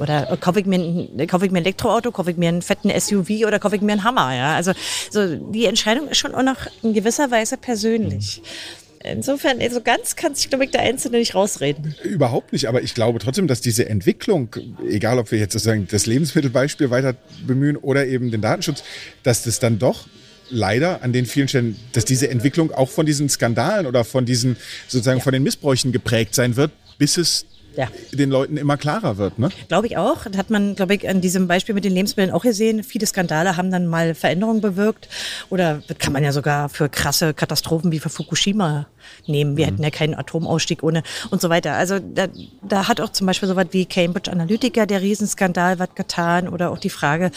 Oder 0.00 0.36
kaufe 0.38 0.58
ich, 0.58 0.66
mir 0.66 0.80
ein, 0.80 1.26
kaufe 1.28 1.46
ich 1.46 1.52
mir 1.52 1.58
ein 1.58 1.64
Elektroauto, 1.64 2.10
kaufe 2.10 2.32
ich 2.32 2.36
mir 2.36 2.48
einen 2.48 2.62
fetten 2.62 2.90
SUV 2.98 3.46
oder 3.46 3.60
kaufe 3.60 3.76
ich 3.76 3.82
mir 3.82 3.92
einen 3.92 4.02
Hammer? 4.02 4.34
Ja? 4.34 4.56
Also 4.56 4.72
so, 5.10 5.36
die 5.36 5.66
Entscheidung 5.66 6.08
ist 6.08 6.18
schon 6.18 6.34
auch 6.34 6.42
noch 6.42 6.66
in 6.82 6.92
gewisser 6.92 7.30
Weise 7.30 7.56
persönlich. 7.56 8.42
Mhm. 8.42 8.83
Insofern, 9.04 9.60
also 9.60 9.82
ganz 9.82 10.16
kann 10.16 10.34
sich, 10.34 10.48
glaube 10.48 10.64
ich, 10.64 10.70
der 10.70 10.80
Einzelne 10.80 11.18
nicht 11.18 11.34
rausreden. 11.34 11.94
Überhaupt 12.02 12.54
nicht, 12.54 12.68
aber 12.68 12.82
ich 12.82 12.94
glaube 12.94 13.18
trotzdem, 13.18 13.46
dass 13.46 13.60
diese 13.60 13.86
Entwicklung, 13.86 14.56
egal 14.88 15.18
ob 15.18 15.30
wir 15.30 15.38
jetzt 15.38 15.52
sozusagen 15.52 15.86
das 15.90 16.06
Lebensmittelbeispiel 16.06 16.90
weiter 16.90 17.14
bemühen 17.46 17.76
oder 17.76 18.06
eben 18.06 18.30
den 18.30 18.40
Datenschutz, 18.40 18.82
dass 19.22 19.42
das 19.42 19.58
dann 19.60 19.78
doch 19.78 20.06
leider 20.48 21.02
an 21.02 21.12
den 21.12 21.26
vielen 21.26 21.48
Stellen, 21.48 21.76
dass 21.92 22.06
diese 22.06 22.30
Entwicklung 22.30 22.72
auch 22.72 22.88
von 22.88 23.04
diesen 23.04 23.28
Skandalen 23.28 23.86
oder 23.86 24.04
von 24.04 24.24
diesen 24.24 24.56
sozusagen 24.88 25.18
ja. 25.18 25.24
von 25.24 25.34
den 25.34 25.42
Missbräuchen 25.42 25.92
geprägt 25.92 26.34
sein 26.34 26.56
wird, 26.56 26.70
bis 26.96 27.18
es 27.18 27.44
ja. 27.76 27.88
den 28.12 28.30
Leuten 28.30 28.56
immer 28.56 28.76
klarer 28.76 29.18
wird. 29.18 29.38
Ne? 29.38 29.50
Glaube 29.68 29.86
ich 29.86 29.96
auch. 29.96 30.24
Das 30.24 30.36
hat 30.36 30.50
man, 30.50 30.74
glaube 30.74 30.94
ich, 30.94 31.08
an 31.08 31.20
diesem 31.20 31.48
Beispiel 31.48 31.74
mit 31.74 31.84
den 31.84 31.92
Lebensmitteln 31.92 32.34
auch 32.34 32.42
gesehen. 32.42 32.82
Viele 32.82 33.06
Skandale 33.06 33.56
haben 33.56 33.70
dann 33.70 33.86
mal 33.86 34.14
Veränderungen 34.14 34.60
bewirkt. 34.60 35.08
Oder 35.50 35.82
das 35.86 35.98
kann 35.98 36.12
man 36.12 36.22
ja 36.22 36.32
sogar 36.32 36.68
für 36.68 36.88
krasse 36.88 37.34
Katastrophen 37.34 37.92
wie 37.92 37.98
für 37.98 38.10
Fukushima 38.10 38.86
nehmen. 39.26 39.56
Wir 39.56 39.66
mhm. 39.66 39.70
hätten 39.70 39.82
ja 39.82 39.90
keinen 39.90 40.14
Atomausstieg 40.14 40.82
ohne 40.82 41.02
und 41.30 41.40
so 41.40 41.48
weiter. 41.48 41.74
Also 41.74 41.98
da, 41.98 42.28
da 42.62 42.88
hat 42.88 43.00
auch 43.00 43.10
zum 43.10 43.26
Beispiel 43.26 43.48
so 43.48 43.56
was 43.56 43.68
wie 43.70 43.86
Cambridge 43.86 44.30
Analytica, 44.30 44.86
der 44.86 45.02
Riesenskandal, 45.02 45.78
was 45.78 45.94
getan. 45.94 46.48
Oder 46.48 46.70
auch 46.70 46.78
die 46.78 46.90
Frage 46.90 47.30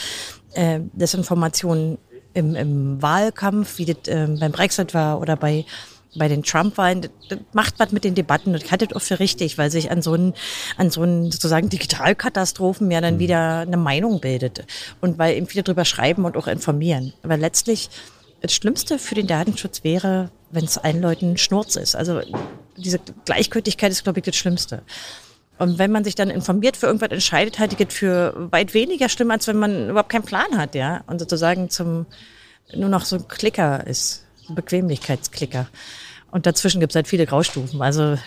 äh, 0.54 0.80
Desinformation 0.94 1.98
im, 2.34 2.56
im 2.56 3.02
Wahlkampf, 3.02 3.78
wie 3.80 3.86
das 3.86 4.08
äh, 4.08 4.28
beim 4.40 4.52
Brexit 4.52 4.94
war 4.94 5.20
oder 5.20 5.36
bei 5.36 5.66
bei 6.16 6.28
den 6.28 6.44
Trump-Wahlen, 6.44 7.10
macht 7.54 7.80
was 7.80 7.92
mit 7.92 8.04
den 8.04 8.16
Debatten 8.16 8.54
und 8.54 8.64
ich 8.64 8.72
halte 8.72 8.88
das 8.88 8.96
auch 8.96 9.02
für 9.02 9.20
richtig, 9.20 9.58
weil 9.58 9.70
sich 9.70 9.92
an 9.92 10.02
so 10.02 10.14
einen, 10.14 10.34
an 10.78 10.90
so 10.90 11.02
einen 11.02 11.32
sozusagen 11.32 11.70
Digitalkatastrophen 11.70 12.90
ja 12.90 13.02
dann 13.02 13.16
mhm. 13.16 13.20
wieder 13.20 13.60
eine 13.60 13.78
Meinung 13.78 14.20
bildet 14.20 14.66
und 15.02 15.18
weil 15.18 15.36
eben 15.36 15.48
viele 15.48 15.64
drüber 15.64 15.86
schreiben 15.86 16.26
und 16.26 16.38
auch 16.38 16.48
informieren. 16.48 17.14
Aber 17.24 17.38
letztlich 17.38 17.90
das 18.42 18.54
Schlimmste 18.54 19.00
für 19.00 19.16
den 19.16 19.28
Datenschutz 19.28 19.84
wäre, 19.84 20.30
wenn 20.52 20.66
es 20.66 20.78
allen 20.78 21.02
Leuten 21.02 21.38
Schnurz 21.38 21.76
ist. 21.76 21.96
Also 21.96 22.22
diese 22.78 23.00
Gleichgültigkeit 23.26 23.92
ist, 23.92 24.04
glaube 24.04 24.20
ich, 24.20 24.26
das 24.26 24.36
Schlimmste. 24.36 24.84
Und 25.58 25.80
wenn 25.80 25.92
man 25.92 26.04
sich 26.04 26.16
dann 26.16 26.30
informiert 26.30 26.78
für 26.78 26.86
irgendwas 26.86 27.10
entscheidet, 27.10 27.58
halte 27.58 27.76
ich 27.78 27.86
das 27.86 27.94
für 27.94 28.52
weit 28.52 28.74
weniger 28.74 29.10
schlimm, 29.10 29.32
als 29.32 29.48
wenn 29.48 29.58
man 29.58 29.90
überhaupt 29.90 30.10
keinen 30.10 30.24
Plan 30.24 30.58
hat, 30.58 30.76
ja. 30.76 31.04
Und 31.08 31.20
sozusagen 31.20 31.70
zum, 31.70 32.06
nur 32.76 32.90
noch 32.90 33.06
so 33.06 33.16
ein 33.16 33.28
Klicker 33.28 33.86
ist. 33.88 34.27
Bequemlichkeitsklicker. 34.50 35.68
Und 36.32 36.46
dazwischen 36.46 36.80
gibt 36.80 36.92
es 36.92 36.96
halt 36.96 37.08
viele 37.08 37.26
Graustufen. 37.26 37.82
Also 37.82 38.18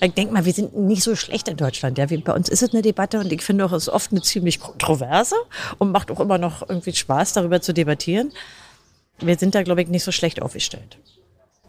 ich 0.00 0.12
denke 0.12 0.32
mal, 0.32 0.44
wir 0.44 0.52
sind 0.52 0.76
nicht 0.76 1.02
so 1.02 1.16
schlecht 1.16 1.48
in 1.48 1.56
Deutschland. 1.56 1.98
Ja, 1.98 2.06
bei 2.06 2.32
uns 2.32 2.48
ist 2.48 2.62
es 2.62 2.72
eine 2.72 2.82
Debatte 2.82 3.20
und 3.20 3.32
ich 3.32 3.42
finde 3.42 3.64
auch, 3.64 3.72
es 3.72 3.84
ist 3.84 3.88
oft 3.88 4.12
eine 4.12 4.22
ziemlich 4.22 4.60
kontroverse 4.60 5.36
und 5.78 5.92
macht 5.92 6.10
auch 6.10 6.20
immer 6.20 6.38
noch 6.38 6.68
irgendwie 6.68 6.92
Spaß, 6.92 7.32
darüber 7.34 7.60
zu 7.60 7.72
debattieren. 7.72 8.32
Wir 9.20 9.36
sind 9.36 9.54
da, 9.54 9.62
glaube 9.62 9.82
ich, 9.82 9.88
nicht 9.88 10.04
so 10.04 10.12
schlecht 10.12 10.42
aufgestellt. 10.42 10.98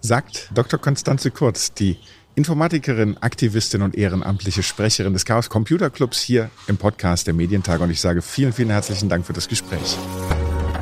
Sagt 0.02 0.50
Dr. 0.54 0.80
Konstanze 0.80 1.32
Kurz, 1.32 1.74
die 1.74 1.98
Informatikerin, 2.36 3.18
Aktivistin 3.18 3.82
und 3.82 3.96
ehrenamtliche 3.96 4.64
Sprecherin 4.64 5.14
des 5.14 5.26
Chaos 5.26 5.50
Computer 5.50 5.90
Clubs 5.90 6.22
hier 6.22 6.50
im 6.68 6.78
Podcast 6.78 7.28
der 7.28 7.34
Medientage. 7.34 7.84
Und 7.84 7.90
ich 7.90 8.00
sage 8.00 8.22
vielen, 8.22 8.54
vielen 8.54 8.70
herzlichen 8.70 9.10
Dank 9.10 9.26
für 9.26 9.34
das 9.34 9.48
Gespräch. 9.48 9.98